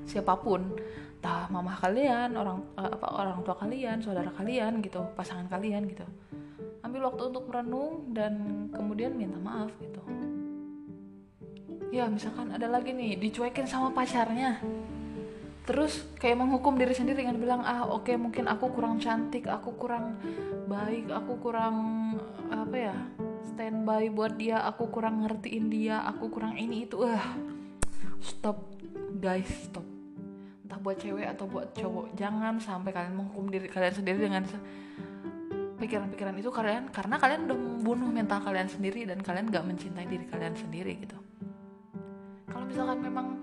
Siapa 0.07 0.39
pun. 0.39 0.75
Tah 1.17 1.49
mama 1.49 1.73
kalian 1.73 2.37
orang 2.37 2.61
uh, 2.77 2.93
apa 2.93 3.07
orang 3.17 3.41
tua 3.41 3.57
kalian 3.57 3.99
saudara 3.99 4.31
kalian 4.31 4.79
gitu. 4.79 5.03
Pasangan 5.17 5.51
kalian 5.51 5.89
gitu. 5.91 6.05
Ambil 6.85 7.11
waktu 7.11 7.27
untuk 7.27 7.49
merenung 7.51 8.15
dan 8.15 8.67
kemudian 8.71 9.11
minta 9.17 9.35
maaf 9.41 9.73
gitu. 9.83 9.99
Ya 11.91 12.07
misalkan 12.07 12.51
ada 12.51 12.67
lagi 12.67 12.91
nih 12.91 13.15
dicuekin 13.19 13.67
sama 13.67 13.91
pacarnya 13.91 14.59
terus 15.67 16.07
kayak 16.15 16.39
menghukum 16.39 16.79
diri 16.79 16.95
sendiri 16.95 17.27
dengan 17.27 17.35
bilang 17.37 17.61
ah 17.67 17.83
oke 17.83 18.07
okay, 18.07 18.15
mungkin 18.15 18.47
aku 18.47 18.71
kurang 18.71 19.03
cantik 19.03 19.51
aku 19.51 19.75
kurang 19.75 20.15
baik 20.71 21.11
aku 21.11 21.35
kurang 21.43 21.75
apa 22.47 22.75
ya 22.75 22.95
standby 23.57 24.13
buat 24.13 24.37
dia 24.37 24.61
aku 24.61 24.93
kurang 24.93 25.25
ngertiin 25.25 25.65
dia 25.73 26.05
aku 26.05 26.29
kurang 26.29 26.53
ini 26.61 26.85
itu. 26.85 27.01
Ah 27.01 27.33
stop 28.21 28.69
guys 29.17 29.49
stop. 29.65 29.81
Entah 30.61 30.77
buat 30.77 31.01
cewek 31.01 31.25
atau 31.25 31.49
buat 31.49 31.73
cowok 31.73 32.13
jangan 32.13 32.61
sampai 32.61 32.93
kalian 32.93 33.17
menghukum 33.17 33.49
diri 33.49 33.65
kalian 33.65 33.97
sendiri 33.97 34.29
dengan 34.29 34.45
pikiran-pikiran 35.81 36.37
itu 36.37 36.53
kalian 36.53 36.93
karena 36.93 37.17
kalian 37.17 37.49
udah 37.49 37.57
membunuh 37.57 38.09
mental 38.13 38.45
kalian 38.45 38.69
sendiri 38.69 39.09
dan 39.09 39.21
kalian 39.25 39.49
gak 39.49 39.65
mencintai 39.65 40.05
diri 40.05 40.25
kalian 40.29 40.53
sendiri 40.53 40.93
gitu. 41.01 41.17
Kalau 42.45 42.65
misalkan 42.69 43.01
memang 43.01 43.41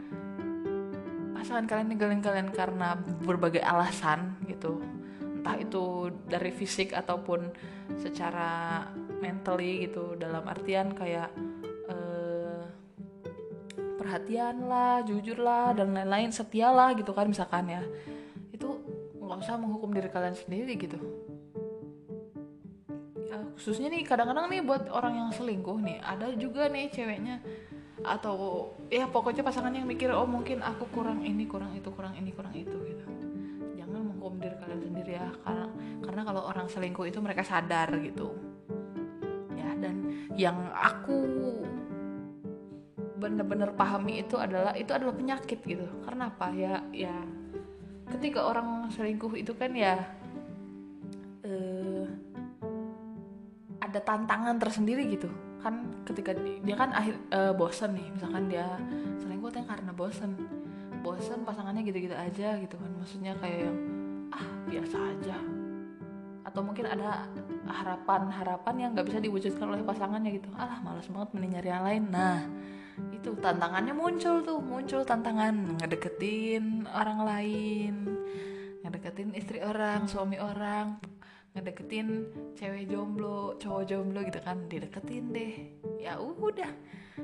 pasangan 1.35 1.67
kalian 1.67 1.91
ninggalin 1.91 2.23
kalian 2.23 2.49
karena 2.55 2.95
berbagai 3.27 3.61
alasan 3.61 4.39
gitu. 4.47 4.79
Entah 5.21 5.59
itu 5.61 6.09
dari 6.31 6.55
fisik 6.55 6.95
ataupun 6.95 7.51
secara 7.99 8.81
mentally 9.19 9.85
gitu. 9.91 10.15
Dalam 10.17 10.47
artian 10.47 10.95
kayak 10.95 11.29
uh, 11.91 12.65
perhatian 14.01 14.65
lah 14.71 15.03
jujur 15.03 15.37
lah 15.43 15.75
dan 15.77 15.93
lain-lain 15.93 16.31
setia 16.33 16.71
lah 16.71 16.95
gitu 16.97 17.13
kan 17.13 17.29
misalkan 17.29 17.69
ya. 17.69 17.83
Itu 18.55 18.81
nggak 19.21 19.39
usah 19.45 19.61
menghukum 19.61 19.93
diri 19.93 20.09
kalian 20.09 20.39
sendiri 20.39 20.79
gitu. 20.81 20.97
Ya, 23.29 23.43
khususnya 23.59 23.91
nih 23.93 24.07
kadang-kadang 24.07 24.49
nih 24.49 24.63
buat 24.63 24.89
orang 24.89 25.19
yang 25.19 25.29
selingkuh 25.35 25.77
nih 25.83 25.99
ada 26.01 26.33
juga 26.39 26.71
nih 26.71 26.89
ceweknya 26.89 27.43
atau 28.05 28.69
ya 28.93 29.09
pokoknya 29.09 29.41
pasangan 29.41 29.73
yang 29.73 29.89
mikir 29.89 30.13
oh 30.13 30.29
mungkin 30.29 30.61
aku 30.61 30.85
kurang 30.93 31.25
ini 31.25 31.49
kurang 31.49 31.73
itu 31.73 31.89
kurang 31.89 32.13
ini 32.21 32.31
kurang 32.37 32.53
itu 32.53 32.77
gitu. 32.85 33.05
Menghukum 33.95 34.43
diri 34.43 34.59
kalian 34.59 34.81
sendiri 34.91 35.13
ya 35.23 35.31
karena 35.47 35.71
karena 36.03 36.23
kalau 36.27 36.43
orang 36.51 36.67
selingkuh 36.67 37.07
itu 37.07 37.23
mereka 37.23 37.47
sadar 37.47 37.95
gitu. 38.03 38.35
Ya 39.55 39.71
dan 39.79 40.03
yang 40.35 40.59
aku 40.75 41.23
bener-bener 43.23 43.71
pahami 43.73 44.27
itu 44.27 44.35
adalah 44.35 44.75
itu 44.75 44.91
adalah 44.91 45.15
penyakit 45.15 45.63
gitu. 45.63 45.87
Karena 46.03 46.27
apa? 46.27 46.51
Ya 46.53 46.83
ya 46.91 47.15
ketika 48.11 48.43
orang 48.45 48.91
selingkuh 48.91 49.33
itu 49.39 49.55
kan 49.55 49.73
ya 49.79 49.95
eh, 51.47 52.05
ada 53.79 54.01
tantangan 54.03 54.59
tersendiri 54.59 55.07
gitu 55.07 55.31
kan 55.65 55.89
ketika 56.05 56.37
dia 56.37 56.77
kan 56.77 56.93
akhir 56.93 57.17
eh, 57.33 57.53
bosen 57.57 57.97
nih 57.97 58.07
misalkan 58.13 58.53
dia 58.53 58.69
selingkuh 59.17 59.49
kan 59.49 59.65
karena 59.65 59.91
bosen 59.97 60.37
bosen 61.01 61.41
pasangannya 61.49 61.85
gitu-gitu 61.89 62.13
aja 62.13 62.61
gitu 62.61 62.77
kan 62.77 62.91
maksudnya 63.01 63.33
kayak 63.41 63.69
yang 63.69 63.79
ah 64.33 64.47
biasa 64.69 64.97
aja. 64.97 65.37
Atau 66.45 66.61
mungkin 66.61 66.85
ada 66.85 67.25
harapan-harapan 67.65 68.75
yang 68.77 68.91
nggak 68.93 69.09
bisa 69.09 69.19
diwujudkan 69.21 69.65
oleh 69.65 69.81
pasangannya 69.81 70.37
gitu. 70.37 70.53
Alah 70.57 70.81
malas 70.85 71.09
banget 71.09 71.33
mending 71.33 71.53
nyari 71.57 71.69
yang 71.73 71.85
lain. 71.85 72.05
Nah 72.13 72.41
itu 73.11 73.35
tantangannya 73.41 73.95
muncul 73.97 74.45
tuh 74.45 74.61
muncul 74.63 75.03
tantangan 75.03 75.81
ngedeketin 75.81 76.87
orang 76.95 77.27
lain 77.27 77.95
ngedeketin 78.85 79.33
istri 79.35 79.59
orang 79.65 80.07
suami 80.07 80.39
orang 80.39 81.01
ngedeketin 81.55 82.27
cewek 82.59 82.91
jomblo 82.91 83.55
cowok 83.63 83.83
jomblo 83.87 84.21
gitu 84.27 84.43
kan. 84.43 84.67
Dideketin 84.67 85.25
deh. 85.31 85.53
Ya 86.03 86.19
udah. 86.19 86.71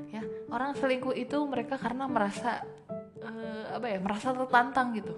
Ya 0.07 0.23
orang 0.47 0.71
selingkuh 0.79 1.11
itu 1.15 1.35
mereka 1.43 1.75
karena 1.75 2.07
merasa 2.07 2.63
uh, 3.19 3.75
apa 3.75 3.85
ya 3.91 3.99
merasa 3.99 4.31
tertantang 4.31 4.95
gitu. 4.95 5.13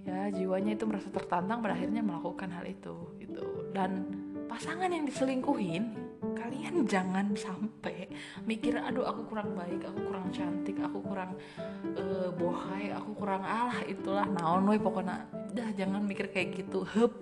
Ya 0.00 0.32
jiwanya 0.32 0.74
itu 0.74 0.88
merasa 0.88 1.12
tertantang 1.12 1.60
pada 1.60 1.76
akhirnya 1.76 2.00
melakukan 2.00 2.48
hal 2.50 2.64
itu 2.64 2.96
gitu. 3.20 3.68
Dan 3.76 4.08
pasangan 4.48 4.88
yang 4.88 5.04
diselingkuhin 5.04 6.08
kalian 6.20 6.88
jangan 6.88 7.36
sampai 7.36 8.08
mikir 8.48 8.76
aduh 8.80 9.06
aku 9.06 9.28
kurang 9.28 9.52
baik 9.56 9.84
aku 9.84 10.08
kurang 10.08 10.26
cantik 10.32 10.76
aku 10.80 10.98
kurang 11.04 11.36
uh, 11.96 12.28
bohai 12.34 12.92
aku 12.92 13.12
kurang 13.16 13.44
alah 13.44 13.84
itulah 13.84 14.24
naon 14.24 14.64
we 14.64 14.80
pokoknya. 14.80 15.28
Dah 15.52 15.68
jangan 15.76 16.00
mikir 16.00 16.32
kayak 16.32 16.64
gitu. 16.64 16.80
Hup 16.96 17.12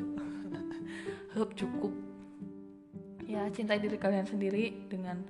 hup 1.36 1.52
cukup. 1.52 1.92
Ya 3.28 3.44
cintai 3.52 3.76
diri 3.76 4.00
kalian 4.00 4.24
sendiri 4.24 4.88
dengan 4.88 5.20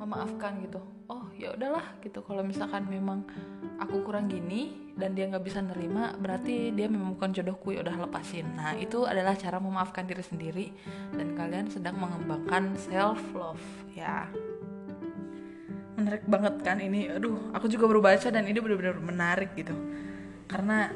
memaafkan 0.00 0.64
gitu. 0.64 0.80
Oh 1.12 1.28
ya 1.36 1.52
udahlah 1.52 2.00
gitu. 2.00 2.24
Kalau 2.24 2.40
misalkan 2.40 2.88
memang 2.88 3.28
aku 3.76 4.00
kurang 4.00 4.32
gini 4.32 4.92
dan 4.96 5.12
dia 5.12 5.28
nggak 5.28 5.44
bisa 5.44 5.60
nerima 5.60 6.16
berarti 6.16 6.72
dia 6.72 6.88
memang 6.88 7.12
bukan 7.20 7.36
jodohku. 7.36 7.76
Ya 7.76 7.84
udah 7.84 8.08
lepasin. 8.08 8.48
Nah 8.56 8.72
itu 8.80 9.04
adalah 9.04 9.36
cara 9.36 9.60
memaafkan 9.60 10.08
diri 10.08 10.24
sendiri 10.24 10.66
dan 11.12 11.36
kalian 11.36 11.68
sedang 11.68 12.00
mengembangkan 12.00 12.72
self 12.80 13.20
love 13.36 13.64
ya. 13.92 14.32
Menarik 16.00 16.24
banget 16.24 16.54
kan 16.64 16.80
ini. 16.80 17.12
Aduh 17.12 17.52
aku 17.52 17.68
juga 17.68 17.84
baru 17.92 18.00
baca 18.00 18.28
dan 18.32 18.48
ini 18.48 18.56
benar-benar 18.56 18.96
menarik 19.04 19.52
gitu. 19.52 19.76
Karena 20.48 20.88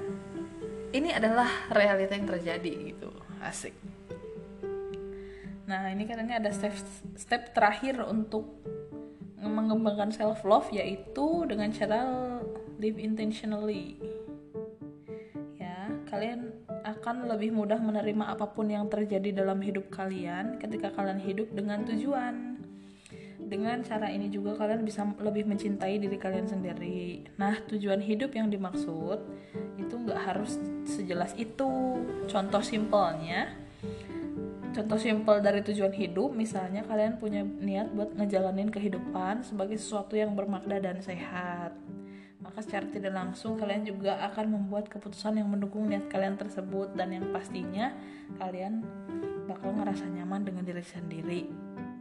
ini 0.97 1.13
adalah 1.13 1.69
realita 1.69 2.17
yang 2.17 2.25
terjadi 2.25 2.73
gitu. 2.97 3.13
Asik 3.43 3.92
nah 5.63 5.87
ini 5.89 6.05
katanya 6.05 6.43
ada 6.43 6.51
step 6.51 6.75
step 7.15 7.55
terakhir 7.55 8.03
untuk 8.03 8.63
mengembangkan 9.43 10.15
self 10.15 10.47
love 10.47 10.71
yaitu 10.71 11.47
dengan 11.51 11.71
cara 11.75 12.01
live 12.79 12.99
intentionally. 12.99 13.99
Ya 15.59 15.91
kalian 16.07 16.55
akan 16.83 17.31
lebih 17.31 17.55
mudah 17.55 17.79
menerima 17.79 18.35
apa 18.35 18.51
pun 18.51 18.71
yang 18.71 18.87
terjadi 18.87 19.43
dalam 19.43 19.59
hidup 19.63 19.91
kalian 19.91 20.59
ketika 20.59 20.95
kalian 20.95 21.19
hidup 21.19 21.51
dengan 21.51 21.83
tujuan. 21.87 22.59
Dengan 23.43 23.85
cara 23.85 24.09
ini 24.09 24.33
juga 24.33 24.57
kalian 24.57 24.81
bisa 24.81 25.05
lebih 25.21 25.45
mencintai 25.45 26.01
diri 26.01 26.17
kalian 26.17 26.49
sendiri. 26.49 27.29
Nah 27.37 27.61
tujuan 27.69 28.01
hidup 28.01 28.33
yang 28.33 28.49
dimaksud 28.49 29.19
itu 29.77 29.95
nggak 29.95 30.21
harus 30.23 30.57
sejelas 30.89 31.37
itu. 31.37 32.01
Contoh 32.31 32.63
simpelnya 32.65 33.62
contoh 34.73 34.97
simpel 34.97 35.45
dari 35.45 35.61
tujuan 35.61 35.93
hidup 35.93 36.33
misalnya 36.33 36.81
kalian 36.89 37.21
punya 37.21 37.45
niat 37.45 37.93
buat 37.93 38.17
ngejalanin 38.17 38.73
kehidupan 38.73 39.45
sebagai 39.45 39.77
sesuatu 39.77 40.17
yang 40.17 40.33
bermakna 40.33 40.81
dan 40.81 40.99
sehat. 41.05 41.77
Maka 42.43 42.59
secara 42.59 42.91
tidak 42.91 43.15
langsung 43.15 43.55
kalian 43.55 43.87
juga 43.87 44.19
akan 44.33 44.59
membuat 44.59 44.91
keputusan 44.91 45.39
yang 45.39 45.47
mendukung 45.47 45.87
niat 45.87 46.11
kalian 46.11 46.35
tersebut 46.35 46.91
dan 46.99 47.15
yang 47.15 47.31
pastinya 47.31 47.95
kalian 48.41 48.83
bakal 49.47 49.71
ngerasa 49.77 50.09
nyaman 50.11 50.43
dengan 50.43 50.65
diri 50.67 50.83
sendiri. 50.83 51.43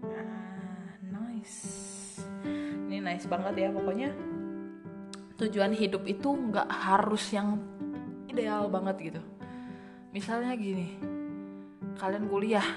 Ah 0.07 0.97
nice. 1.11 1.61
Ini 2.89 3.03
nice 3.05 3.29
banget 3.29 3.67
ya 3.67 3.69
pokoknya 3.69 4.09
tujuan 5.37 5.77
hidup 5.77 6.07
itu 6.09 6.29
nggak 6.29 6.69
harus 6.71 7.21
yang 7.35 7.61
ideal 8.31 8.65
banget 8.71 9.13
gitu. 9.13 9.21
Misalnya 10.09 10.57
gini 10.57 11.20
kalian 11.97 12.25
kuliah. 12.27 12.67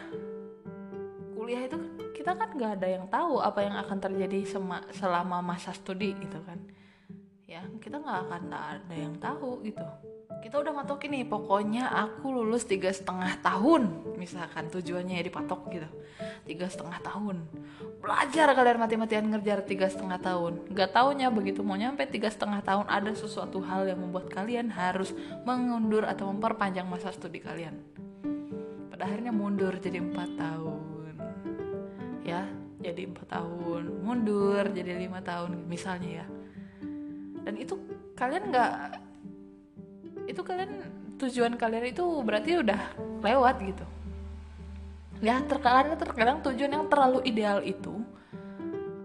Kuliah 1.34 1.62
itu 1.66 1.76
kita 2.16 2.40
kan 2.40 2.56
nggak 2.56 2.80
ada 2.80 2.88
yang 2.88 3.04
tahu 3.12 3.36
apa 3.42 3.60
yang 3.60 3.76
akan 3.76 3.98
terjadi 4.00 4.56
selama 4.96 5.44
masa 5.44 5.76
studi 5.76 6.16
gitu 6.16 6.40
kan. 6.40 6.56
Ya 7.44 7.60
kita 7.78 8.00
nggak 8.00 8.20
akan 8.28 8.42
ada 8.48 8.94
yang 8.96 9.14
tahu 9.20 9.60
gitu. 9.60 9.84
Kita 10.40 10.60
udah 10.60 10.76
matokin 10.76 11.12
nih 11.16 11.24
pokoknya 11.24 11.88
aku 11.88 12.28
lulus 12.32 12.68
tiga 12.68 12.92
setengah 12.92 13.40
tahun 13.40 14.12
misalkan 14.20 14.68
tujuannya 14.72 15.20
ya 15.20 15.24
dipatok 15.24 15.60
gitu. 15.72 15.88
Tiga 16.48 16.68
setengah 16.68 17.00
tahun. 17.00 17.44
Belajar 18.00 18.52
kalian 18.52 18.80
mati-matian 18.80 19.24
ngerjar 19.28 19.64
tiga 19.64 19.88
setengah 19.88 20.20
tahun. 20.20 20.68
Nggak 20.72 20.92
taunya 20.92 21.28
begitu 21.32 21.64
mau 21.64 21.76
nyampe 21.76 22.04
tiga 22.08 22.28
setengah 22.28 22.60
tahun 22.60 22.88
ada 22.88 23.12
sesuatu 23.16 23.60
hal 23.64 23.88
yang 23.88 24.00
membuat 24.00 24.28
kalian 24.32 24.68
harus 24.68 25.16
mengundur 25.48 26.04
atau 26.04 26.28
memperpanjang 26.28 26.84
masa 26.84 27.08
studi 27.12 27.40
kalian 27.40 28.03
pada 28.94 29.10
akhirnya 29.10 29.34
mundur 29.34 29.74
jadi 29.82 29.98
empat 29.98 30.38
tahun. 30.38 31.18
Ya 32.22 32.46
jadi 32.78 33.10
empat 33.10 33.26
tahun. 33.26 33.90
Mundur 34.06 34.70
jadi 34.70 35.02
lima 35.02 35.18
tahun 35.18 35.66
misalnya 35.66 36.22
ya. 36.22 36.26
Dan 37.42 37.58
itu 37.58 37.74
kalian 38.14 38.54
nggak 38.54 38.72
itu 40.30 40.40
kalian 40.46 40.70
tujuan 41.18 41.58
kalian 41.58 41.90
itu 41.90 42.06
berarti 42.22 42.62
udah 42.62 42.80
lewat 43.18 43.66
gitu. 43.66 43.82
Ya 45.18 45.42
terkadang 45.42 45.98
terkadang 45.98 46.38
tujuan 46.46 46.70
yang 46.78 46.86
terlalu 46.86 47.18
ideal 47.26 47.66
itu 47.66 47.98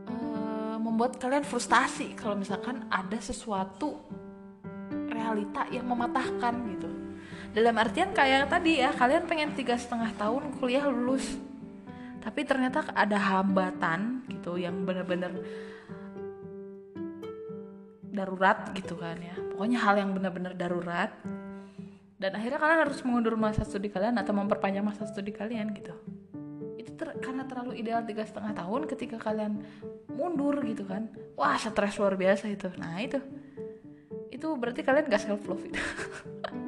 uh, 0.05 0.77
membuat 0.77 1.17
kalian 1.17 1.41
frustasi 1.41 2.13
kalau 2.13 2.37
misalkan 2.37 2.85
ada 2.93 3.17
sesuatu 3.17 3.97
realita 5.09 5.65
yang 5.73 5.89
mematahkan 5.89 6.77
gitu 6.77 6.98
dalam 7.53 7.75
artian 7.81 8.13
kayak 8.13 8.49
tadi 8.49 8.81
ya 8.81 8.93
kalian 8.93 9.25
pengen 9.25 9.57
tiga 9.57 9.73
setengah 9.73 10.13
tahun 10.15 10.57
kuliah 10.61 10.85
lulus 10.85 11.37
tapi 12.19 12.43
ternyata 12.43 12.83
ada 12.91 13.15
hambatan 13.15 14.27
gitu 14.27 14.59
yang 14.59 14.83
bener-bener 14.83 15.31
darurat 18.19 18.75
gitu 18.75 18.99
kan 18.99 19.15
ya. 19.23 19.35
Pokoknya 19.55 19.79
hal 19.79 19.95
yang 19.95 20.11
benar-benar 20.11 20.53
darurat. 20.59 21.11
Dan 22.19 22.35
akhirnya 22.35 22.59
kalian 22.59 22.79
harus 22.83 22.99
mengundur 23.07 23.39
masa 23.39 23.63
studi 23.63 23.87
kalian 23.87 24.19
atau 24.19 24.35
memperpanjang 24.35 24.83
masa 24.83 25.07
studi 25.07 25.31
kalian 25.31 25.71
gitu. 25.71 25.95
Itu 26.75 26.99
ter 26.99 27.15
karena 27.23 27.47
terlalu 27.47 27.79
ideal 27.79 28.03
tiga 28.03 28.27
setengah 28.27 28.51
tahun 28.51 28.91
ketika 28.91 29.15
kalian 29.23 29.63
mundur 30.11 30.59
gitu 30.67 30.83
kan. 30.83 31.07
Wah 31.39 31.55
stres 31.55 31.95
luar 31.95 32.19
biasa 32.19 32.51
itu. 32.51 32.67
Nah 32.75 32.99
itu. 32.99 33.23
Itu 34.27 34.51
berarti 34.59 34.83
kalian 34.83 35.07
gak 35.07 35.23
self 35.23 35.47
love 35.47 35.63
itu 35.63 35.79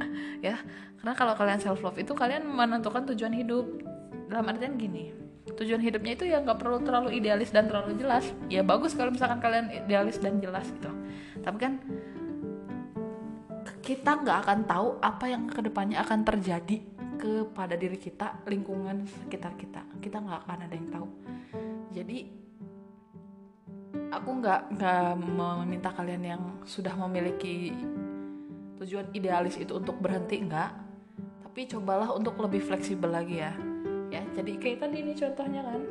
ya. 0.41 0.57
Karena 0.99 1.13
kalau 1.15 1.33
kalian 1.37 1.61
self 1.61 1.81
love 1.81 1.97
itu 1.97 2.11
kalian 2.13 2.45
menentukan 2.45 3.07
tujuan 3.13 3.33
hidup. 3.33 3.65
Dalam 4.31 4.47
artian 4.47 4.79
gini 4.79 5.21
tujuan 5.41 5.81
hidupnya 5.81 6.13
itu 6.15 6.25
ya 6.29 6.39
nggak 6.39 6.61
perlu 6.61 6.79
terlalu 6.85 7.17
idealis 7.17 7.49
dan 7.53 7.69
terlalu 7.69 7.97
jelas. 7.97 8.25
Ya 8.47 8.61
bagus 8.61 8.93
kalau 8.93 9.13
misalkan 9.13 9.41
kalian 9.41 9.69
idealis 9.73 10.21
dan 10.21 10.37
jelas 10.41 10.65
gitu. 10.69 10.91
Tapi 11.41 11.57
kan 11.57 11.73
kita 13.81 14.21
nggak 14.21 14.37
akan 14.45 14.59
tahu 14.69 14.87
apa 15.01 15.25
yang 15.25 15.49
ke 15.49 15.61
depannya 15.65 16.01
akan 16.01 16.21
terjadi 16.21 16.77
kepada 17.17 17.77
diri 17.77 17.97
kita 17.97 18.45
lingkungan 18.45 19.05
sekitar 19.05 19.53
kita. 19.57 19.81
Kita 20.01 20.21
nggak 20.21 20.39
akan 20.45 20.59
ada 20.69 20.75
yang 20.77 20.89
tahu. 20.89 21.07
Jadi 21.91 22.17
aku 24.11 24.29
nggak 24.41 24.61
nggak 24.77 25.07
meminta 25.19 25.89
kalian 25.91 26.23
yang 26.23 26.43
sudah 26.63 26.93
memiliki 26.95 27.73
tujuan 28.81 29.13
idealis 29.13 29.61
itu 29.61 29.77
untuk 29.77 30.01
berhenti 30.01 30.41
nggak 30.41 30.71
tapi 31.45 31.67
cobalah 31.67 32.09
untuk 32.15 32.39
lebih 32.39 32.63
fleksibel 32.63 33.11
lagi 33.11 33.43
ya. 33.43 33.51
Ya 34.07 34.23
jadi 34.31 34.55
kayak 34.55 34.87
tadi 34.87 35.03
ini 35.03 35.11
contohnya 35.11 35.67
kan. 35.67 35.83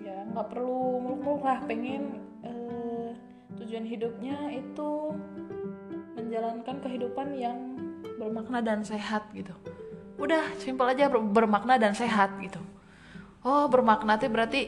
Ya 0.00 0.16
nggak 0.32 0.48
perlu 0.48 0.96
muluk-muluk 0.96 1.44
lah 1.44 1.60
pengen 1.68 2.24
eh, 2.40 3.12
tujuan 3.60 3.84
hidupnya 3.84 4.48
itu 4.48 5.12
menjalankan 6.16 6.76
kehidupan 6.80 7.36
yang 7.36 7.76
bermakna 8.16 8.64
dan 8.64 8.80
sehat 8.80 9.28
gitu. 9.36 9.52
Udah 10.16 10.56
simpel 10.56 10.88
aja 10.88 11.12
bermakna 11.12 11.76
dan 11.76 11.92
sehat 11.92 12.32
gitu. 12.40 12.64
Oh 13.44 13.68
bermakna 13.68 14.16
itu 14.16 14.32
berarti 14.32 14.60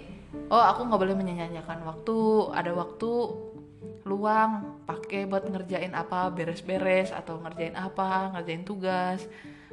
oh 0.52 0.60
aku 0.60 0.84
nggak 0.84 1.00
boleh 1.00 1.16
menyanyikan 1.16 1.80
waktu 1.80 2.16
ada 2.52 2.76
waktu 2.76 3.10
luang 4.04 4.84
pakai 4.84 5.24
buat 5.24 5.48
ngerjain 5.48 5.96
apa 5.96 6.28
beres-beres 6.28 7.08
atau 7.08 7.40
ngerjain 7.40 7.72
apa 7.72 8.36
ngerjain 8.36 8.60
tugas 8.60 9.24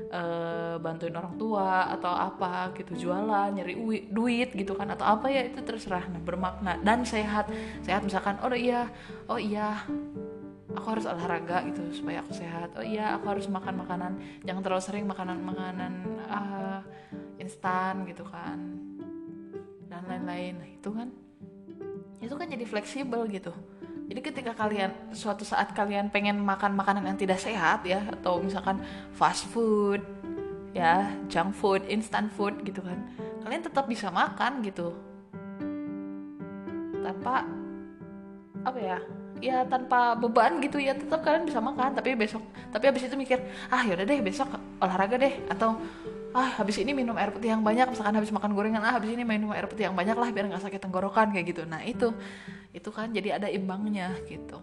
uh, 0.10 0.80
bantuin 0.80 1.12
orang 1.12 1.36
tua 1.36 1.92
atau 1.92 2.16
apa 2.16 2.72
gitu 2.80 2.96
jualan 3.08 3.52
nyari 3.52 3.76
duit 4.08 4.50
gitu 4.56 4.74
kan 4.74 4.88
atau 4.96 5.06
apa 5.06 5.28
ya 5.28 5.44
itu 5.44 5.60
terserah. 5.60 6.08
Nah 6.08 6.24
bermakna 6.24 6.80
dan 6.80 7.04
sehat. 7.04 7.52
Sehat 7.84 8.02
misalkan 8.08 8.40
oh 8.40 8.56
iya 8.56 8.88
oh 9.28 9.38
iya 9.38 9.84
aku 10.72 10.88
harus 10.96 11.06
olahraga 11.06 11.68
gitu 11.68 11.84
supaya 11.92 12.24
aku 12.24 12.32
sehat. 12.32 12.72
Oh 12.80 12.86
iya 12.86 13.20
aku 13.20 13.36
harus 13.36 13.52
makan 13.52 13.84
makanan 13.84 14.12
jangan 14.48 14.62
terlalu 14.64 14.84
sering 14.84 15.06
makanan 15.06 15.44
makanan 15.44 15.94
uh, 16.32 16.80
instan 17.36 18.08
gitu 18.08 18.24
kan 18.24 18.58
dan 19.92 20.08
lain-lain. 20.08 20.56
Nah, 20.56 20.70
itu 20.72 20.90
kan 20.90 21.12
itu 22.22 22.34
kan 22.38 22.48
jadi 22.48 22.66
fleksibel 22.70 23.28
gitu 23.28 23.52
jadi 24.12 24.28
ketika 24.28 24.52
kalian 24.52 24.92
suatu 25.16 25.48
saat 25.48 25.72
kalian 25.72 26.12
pengen 26.12 26.36
makan 26.44 26.76
makanan 26.76 27.08
yang 27.08 27.16
tidak 27.16 27.40
sehat 27.40 27.80
ya 27.88 28.04
atau 28.12 28.44
misalkan 28.44 28.84
fast 29.16 29.48
food 29.48 30.04
ya 30.76 31.08
junk 31.32 31.56
food 31.56 31.80
instant 31.88 32.28
food 32.36 32.60
gitu 32.68 32.84
kan 32.84 33.00
kalian 33.48 33.64
tetap 33.64 33.88
bisa 33.88 34.12
makan 34.12 34.60
gitu. 34.68 34.92
Tanpa 37.00 37.48
apa 38.68 38.80
ya 38.84 39.00
ya 39.40 39.64
tanpa 39.64 40.20
beban 40.20 40.60
gitu 40.60 40.76
ya 40.84 40.92
tetap 40.92 41.24
kalian 41.24 41.48
bisa 41.48 41.64
makan 41.64 41.96
tapi 41.96 42.12
besok 42.12 42.44
tapi 42.68 42.92
habis 42.92 43.08
itu 43.08 43.16
mikir 43.16 43.40
ah 43.72 43.80
yaudah 43.88 44.04
deh 44.04 44.20
besok 44.20 44.52
olahraga 44.84 45.16
deh 45.24 45.40
atau 45.48 45.80
ah 46.36 46.60
habis 46.60 46.84
ini 46.84 46.92
minum 46.92 47.16
air 47.16 47.32
putih 47.32 47.56
yang 47.56 47.64
banyak 47.64 47.88
misalkan 47.88 48.20
habis 48.20 48.36
makan 48.36 48.52
gorengan 48.60 48.84
ah 48.84 49.00
habis 49.00 49.16
ini 49.16 49.24
minum 49.24 49.56
air 49.56 49.72
putih 49.72 49.88
yang 49.88 49.96
banyak 49.96 50.20
lah 50.20 50.28
biar 50.36 50.52
nggak 50.52 50.68
sakit 50.68 50.84
tenggorokan 50.84 51.32
kayak 51.32 51.48
gitu. 51.48 51.64
Nah 51.64 51.80
itu 51.88 52.12
itu 52.72 52.90
kan 52.92 53.12
jadi 53.12 53.40
ada 53.40 53.48
imbangnya 53.52 54.16
gitu. 54.28 54.60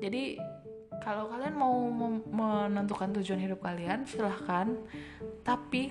Jadi 0.00 0.36
kalau 1.00 1.32
kalian 1.32 1.56
mau 1.56 1.76
menentukan 2.28 3.16
tujuan 3.20 3.40
hidup 3.40 3.64
kalian 3.64 4.04
silahkan. 4.04 4.76
Tapi 5.40 5.88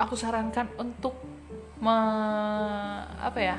aku 0.00 0.14
sarankan 0.16 0.72
untuk 0.80 1.14
me, 1.78 1.96
apa 3.20 3.38
ya 3.38 3.58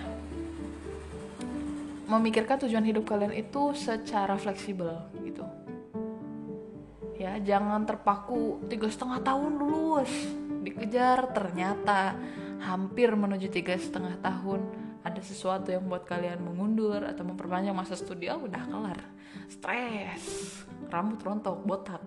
memikirkan 2.10 2.65
tujuan 2.65 2.82
hidup 2.89 3.06
kalian 3.06 3.38
itu 3.38 3.78
secara 3.78 4.34
fleksibel 4.41 4.97
gitu. 5.21 5.45
Ya 7.21 7.38
jangan 7.38 7.86
terpaku 7.86 8.65
tiga 8.65 8.89
setengah 8.89 9.21
tahun 9.21 9.62
lulus 9.62 10.10
dikejar 10.65 11.30
ternyata 11.38 12.17
hampir 12.65 13.13
menuju 13.13 13.54
tiga 13.54 13.78
setengah 13.78 14.17
tahun 14.25 14.88
ada 15.00 15.22
sesuatu 15.24 15.72
yang 15.72 15.88
buat 15.88 16.04
kalian 16.04 16.44
mengundur 16.44 17.00
atau 17.00 17.24
memperpanjang 17.24 17.72
masa 17.72 17.96
studi 17.96 18.28
oh 18.28 18.44
udah 18.44 18.64
kelar. 18.68 19.00
Stres. 19.48 20.24
Rambut 20.92 21.20
rontok 21.24 21.64
botak. 21.64 22.04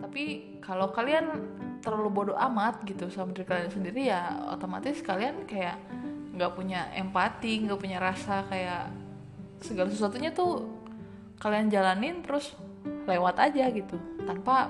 Tapi 0.00 0.22
kalau 0.64 0.88
kalian 0.88 1.28
terlalu 1.84 2.08
bodoh 2.10 2.36
amat 2.50 2.80
gitu 2.88 3.12
sama 3.12 3.36
diri 3.36 3.44
kalian 3.44 3.70
sendiri 3.70 4.08
ya 4.08 4.50
otomatis 4.50 4.98
kalian 5.04 5.46
kayak 5.46 5.78
nggak 6.34 6.54
punya 6.54 6.90
empati 6.96 7.66
nggak 7.66 7.78
punya 7.78 7.98
rasa 8.02 8.42
kayak 8.50 8.90
segala 9.62 9.90
sesuatunya 9.90 10.30
tuh 10.30 10.77
kalian 11.38 11.70
jalanin 11.70 12.20
terus 12.22 12.54
lewat 13.06 13.40
aja 13.40 13.70
gitu 13.70 13.96
tanpa 14.26 14.68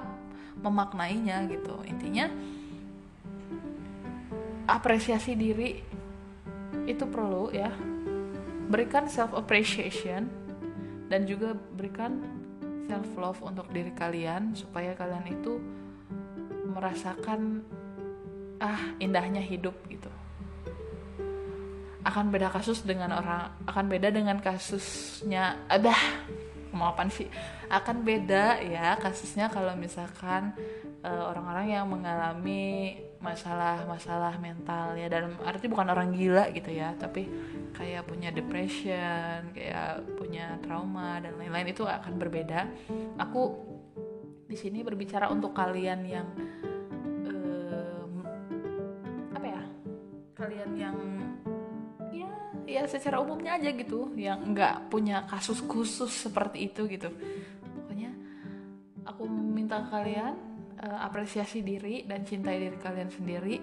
memaknainya 0.63 1.49
gitu. 1.51 1.81
Intinya 1.89 2.31
apresiasi 4.69 5.35
diri 5.35 5.81
itu 6.85 7.05
perlu 7.09 7.51
ya. 7.51 7.73
Berikan 8.69 9.09
self 9.09 9.33
appreciation 9.33 10.29
dan 11.09 11.25
juga 11.25 11.57
berikan 11.57 12.21
self 12.85 13.09
love 13.17 13.41
untuk 13.41 13.69
diri 13.73 13.93
kalian 13.97 14.53
supaya 14.53 14.93
kalian 14.93 15.25
itu 15.25 15.57
merasakan 16.69 17.65
ah 18.61 18.93
indahnya 19.01 19.41
hidup 19.41 19.73
gitu. 19.89 20.13
Akan 22.05 22.29
beda 22.29 22.53
kasus 22.53 22.85
dengan 22.85 23.17
orang 23.17 23.57
akan 23.65 23.85
beda 23.89 24.13
dengan 24.13 24.37
kasusnya 24.41 25.57
ada 25.69 25.97
mau 26.73 26.93
apa 26.93 27.09
sih? 27.09 27.29
Akan 27.69 28.05
beda 28.05 28.61
ya 28.65 28.97
kasusnya 29.01 29.49
kalau 29.53 29.75
misalkan 29.77 30.53
eh, 31.05 31.23
orang-orang 31.25 31.67
uh, 31.69 31.73
yang 31.81 31.87
mengalami 31.89 32.97
masalah-masalah 33.19 34.39
mental 34.39 34.95
ya. 34.95 35.11
Dan 35.11 35.35
arti 35.43 35.67
bukan 35.67 35.91
orang 35.91 36.15
gila 36.15 36.51
gitu 36.55 36.71
ya 36.71 36.95
tapi 36.95 37.27
kayak 37.75 38.09
punya 38.09 38.35
depression 38.35 39.55
kayak 39.55 40.03
punya 40.19 40.59
trauma 40.65 41.23
dan 41.23 41.37
lain-lain 41.37 41.75
itu 41.75 41.85
akan 41.85 42.15
berbeda. 42.17 42.67
Aku 43.19 43.43
di 44.49 44.57
sini 44.57 44.81
berbicara 44.81 45.29
untuk 45.29 45.53
kalian 45.53 46.01
yang 46.09 46.29
um, 47.29 48.25
apa 49.37 49.47
ya? 49.47 49.63
Kalian 50.39 50.71
yang 50.79 51.18
ya 52.69 52.85
secara 52.85 53.17
umumnya 53.25 53.57
aja 53.57 53.73
gitu 53.73 54.13
yang 54.13 54.53
nggak 54.53 54.93
punya 54.93 55.25
kasus 55.25 55.65
khusus 55.65 56.13
seperti 56.13 56.69
itu 56.69 56.85
gitu 56.85 57.09
pokoknya 57.73 58.13
aku 59.09 59.25
minta 59.25 59.81
kalian 59.89 60.49
uh, 60.83 60.99
apresiasi 61.05 61.63
diri 61.63 62.07
dan 62.07 62.23
cintai 62.23 62.63
diri 62.63 62.79
kalian 62.79 63.11
sendiri. 63.11 63.57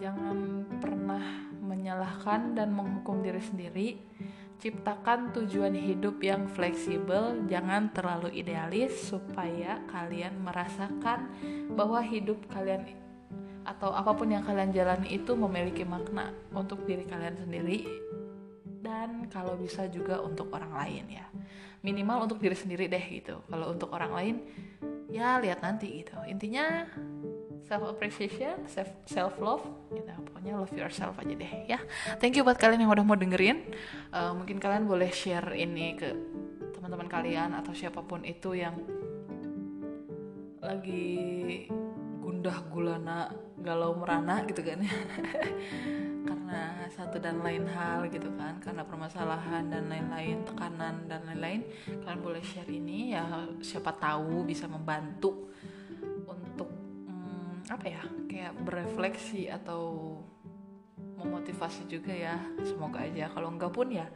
Jangan 0.00 0.64
pernah 0.80 1.22
menyalahkan 1.60 2.56
dan 2.56 2.72
menghukum 2.72 3.20
diri 3.20 3.42
sendiri. 3.42 3.88
Ciptakan 4.60 5.32
tujuan 5.32 5.72
hidup 5.72 6.20
yang 6.20 6.44
fleksibel, 6.44 7.48
jangan 7.48 7.88
terlalu 7.96 8.28
idealis 8.44 8.92
supaya 9.08 9.80
kalian 9.88 10.36
merasakan 10.44 11.32
bahwa 11.72 12.04
hidup 12.04 12.36
kalian 12.52 12.84
atau 13.64 13.92
apa 13.92 14.16
pun 14.16 14.32
yang 14.32 14.42
kalian 14.42 14.72
jalani 14.72 15.14
itu 15.14 15.36
memiliki 15.36 15.84
makna 15.84 16.32
untuk 16.56 16.84
diri 16.88 17.04
kalian 17.04 17.36
sendiri 17.36 17.84
dan 18.80 19.28
kalau 19.28 19.54
bisa 19.60 19.86
juga 19.92 20.18
untuk 20.24 20.48
orang 20.56 20.72
lain 20.72 21.04
ya. 21.20 21.26
Minimal 21.80 22.28
untuk 22.28 22.40
diri 22.40 22.56
sendiri 22.56 22.88
deh 22.88 23.04
gitu. 23.08 23.40
Kalau 23.48 23.72
untuk 23.72 23.92
orang 23.92 24.12
lain 24.12 24.36
ya 25.12 25.40
lihat 25.40 25.60
nanti 25.60 26.04
gitu. 26.04 26.16
Intinya 26.28 26.88
self 27.64 27.84
appreciation 27.86 28.64
self 28.66 28.88
self 29.04 29.36
love 29.36 29.64
gitu. 29.92 30.08
Pokoknya 30.28 30.56
love 30.56 30.72
yourself 30.72 31.16
aja 31.20 31.34
deh 31.36 31.52
ya. 31.68 31.78
Thank 32.18 32.40
you 32.40 32.44
buat 32.44 32.56
kalian 32.56 32.84
yang 32.84 32.92
udah 32.92 33.04
mau 33.04 33.16
dengerin. 33.16 33.68
Uh, 34.12 34.32
mungkin 34.32 34.56
kalian 34.56 34.88
boleh 34.88 35.12
share 35.12 35.52
ini 35.52 35.96
ke 36.00 36.08
teman-teman 36.76 37.08
kalian 37.08 37.52
atau 37.52 37.76
siapa 37.76 38.00
pun 38.00 38.24
itu 38.24 38.56
yang 38.56 38.76
lagi 40.60 41.68
gundah 42.30 42.62
gulana 42.70 43.26
galau 43.58 43.98
merana 43.98 44.46
gitu 44.46 44.62
kan. 44.62 44.78
Ya 44.78 44.94
karena 46.30 46.86
satu 46.94 47.18
dan 47.18 47.42
lain 47.42 47.66
hal 47.66 48.06
gitu 48.06 48.30
kan 48.38 48.62
karena 48.62 48.86
permasalahan 48.86 49.66
dan 49.66 49.90
lain-lain 49.90 50.46
tekanan 50.46 51.10
dan 51.10 51.26
lain-lain 51.26 51.66
kalian 52.06 52.22
boleh 52.22 52.42
share 52.42 52.70
ini 52.70 53.18
ya 53.18 53.50
siapa 53.58 53.98
tahu 53.98 54.46
bisa 54.46 54.70
membantu 54.70 55.50
untuk 56.30 56.70
hmm, 57.10 57.66
apa 57.66 57.86
ya 57.86 58.02
kayak 58.30 58.52
berefleksi 58.62 59.50
atau 59.50 60.14
memotivasi 61.18 61.90
juga 61.90 62.14
ya. 62.14 62.38
Semoga 62.62 63.02
aja 63.02 63.26
kalau 63.26 63.50
enggak 63.50 63.74
pun 63.74 63.90
ya 63.90 64.06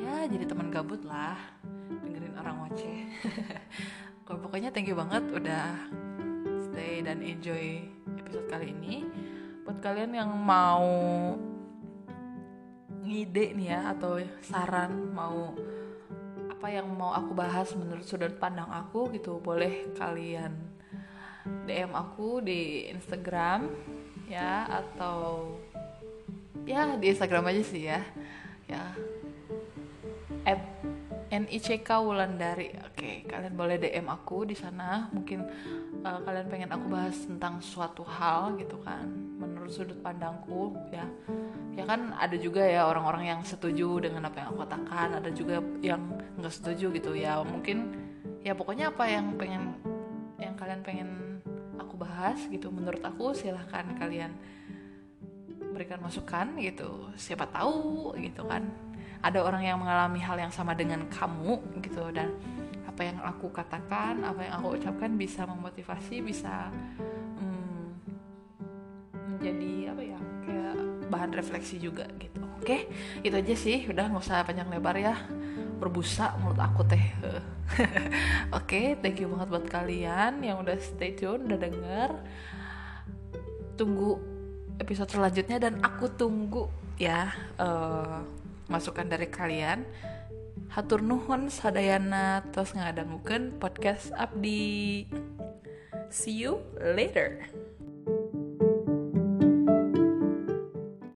ya 0.00 0.24
jadi 0.24 0.48
teman 0.48 0.72
gabut 0.72 1.04
lah 1.04 1.36
dengerin 2.08 2.34
orang 2.40 2.56
ngoceh 2.64 3.00
pokoknya 4.26 4.70
thank 4.70 4.88
you 4.88 4.96
banget 4.96 5.22
udah 5.28 5.76
stay 6.70 7.02
dan 7.02 7.18
enjoy 7.18 7.82
episode 8.14 8.46
kali 8.46 8.70
ini 8.70 9.02
buat 9.66 9.82
kalian 9.82 10.14
yang 10.14 10.30
mau 10.30 10.86
ngide 13.02 13.58
nih 13.58 13.74
ya 13.74 13.90
atau 13.90 14.22
saran 14.38 15.10
mau 15.10 15.50
apa 16.46 16.66
yang 16.70 16.86
mau 16.86 17.10
aku 17.10 17.34
bahas 17.34 17.74
menurut 17.74 18.06
sudut 18.06 18.38
pandang 18.38 18.70
aku 18.70 19.10
gitu 19.10 19.42
boleh 19.42 19.90
kalian 19.98 20.54
DM 21.66 21.90
aku 21.90 22.38
di 22.38 22.86
Instagram 22.94 23.66
ya 24.30 24.70
atau 24.70 25.58
ya 26.62 26.94
di 26.94 27.10
Instagram 27.10 27.50
aja 27.50 27.62
sih 27.66 27.82
ya 27.90 27.98
ya 28.70 28.94
at 30.46 30.62
NICK 31.30 31.86
Wulandari. 32.02 32.74
Oke, 32.90 33.22
kalian 33.30 33.54
boleh 33.54 33.78
DM 33.78 34.10
aku 34.10 34.42
di 34.42 34.58
sana. 34.58 35.06
Mungkin 35.14 35.46
uh, 36.04 36.20
kalian 36.24 36.46
pengen 36.48 36.70
aku 36.72 36.86
bahas 36.88 37.16
tentang 37.24 37.60
suatu 37.60 38.02
hal 38.04 38.56
gitu 38.56 38.76
kan, 38.80 39.04
menurut 39.36 39.70
sudut 39.72 39.98
pandangku 40.00 40.76
ya. 40.92 41.06
Ya 41.76 41.84
kan 41.86 42.12
ada 42.16 42.34
juga 42.36 42.64
ya 42.64 42.88
orang-orang 42.88 43.30
yang 43.30 43.40
setuju 43.46 44.02
dengan 44.02 44.28
apa 44.28 44.42
yang 44.42 44.46
aku 44.52 44.58
katakan, 44.66 45.08
ada 45.16 45.30
juga 45.32 45.62
yang 45.80 46.02
nggak 46.40 46.54
setuju 46.54 46.92
gitu 46.96 47.12
ya. 47.16 47.40
Mungkin 47.44 47.94
ya 48.44 48.56
pokoknya 48.56 48.92
apa 48.92 49.04
yang 49.08 49.36
pengen 49.36 49.76
yang 50.40 50.56
kalian 50.56 50.80
pengen 50.80 51.10
aku 51.76 52.00
bahas 52.00 52.40
gitu 52.48 52.72
menurut 52.72 53.00
aku 53.04 53.36
silahkan 53.36 53.84
kalian 53.96 54.32
berikan 55.72 56.00
masukan 56.02 56.56
gitu. 56.58 57.12
Siapa 57.16 57.48
tahu 57.48 58.12
gitu 58.18 58.44
kan 58.48 58.68
ada 59.20 59.44
orang 59.44 59.62
yang 59.64 59.76
mengalami 59.76 60.20
hal 60.20 60.36
yang 60.40 60.52
sama 60.52 60.72
dengan 60.72 61.04
kamu 61.12 61.60
gitu 61.84 62.08
dan 62.12 62.32
apa 63.00 63.08
yang 63.16 63.24
aku 63.24 63.48
katakan 63.48 64.20
apa 64.20 64.44
yang 64.44 64.60
aku 64.60 64.76
ucapkan 64.76 65.16
bisa 65.16 65.48
memotivasi 65.48 66.20
bisa 66.20 66.68
hmm, 67.40 67.96
menjadi 69.32 69.96
apa 69.96 70.02
ya 70.04 70.20
kayak 70.44 70.74
bahan 71.08 71.32
refleksi 71.32 71.80
juga 71.80 72.04
gitu. 72.20 72.44
Oke 72.60 72.92
itu 73.24 73.32
aja 73.32 73.56
sih. 73.56 73.88
Udah 73.88 74.04
nggak 74.04 74.20
usah 74.20 74.44
panjang 74.44 74.68
lebar 74.68 75.00
ya. 75.00 75.16
Berbusa 75.80 76.36
menurut 76.44 76.60
aku 76.60 76.84
teh. 76.84 77.00
Oke 77.24 77.40
okay, 78.52 78.86
thank 79.00 79.16
you 79.16 79.32
banget 79.32 79.48
buat 79.48 79.66
kalian 79.72 80.44
yang 80.44 80.60
udah 80.60 80.76
stay 80.76 81.16
tune 81.16 81.48
udah 81.48 81.56
denger. 81.56 82.10
Tunggu 83.80 84.20
episode 84.76 85.08
selanjutnya 85.08 85.56
dan 85.56 85.80
aku 85.80 86.04
tunggu 86.20 86.68
ya 87.00 87.32
uh, 87.56 88.20
masukan 88.68 89.08
dari 89.08 89.32
kalian 89.32 89.88
hatur 90.70 91.02
nuhun 91.02 91.50
sadayana 91.50 92.46
tos 92.54 92.72
ngadangukeun 92.78 93.58
podcast 93.58 94.14
abdi. 94.14 95.10
See 96.10 96.34
you 96.42 96.62
later 96.78 97.46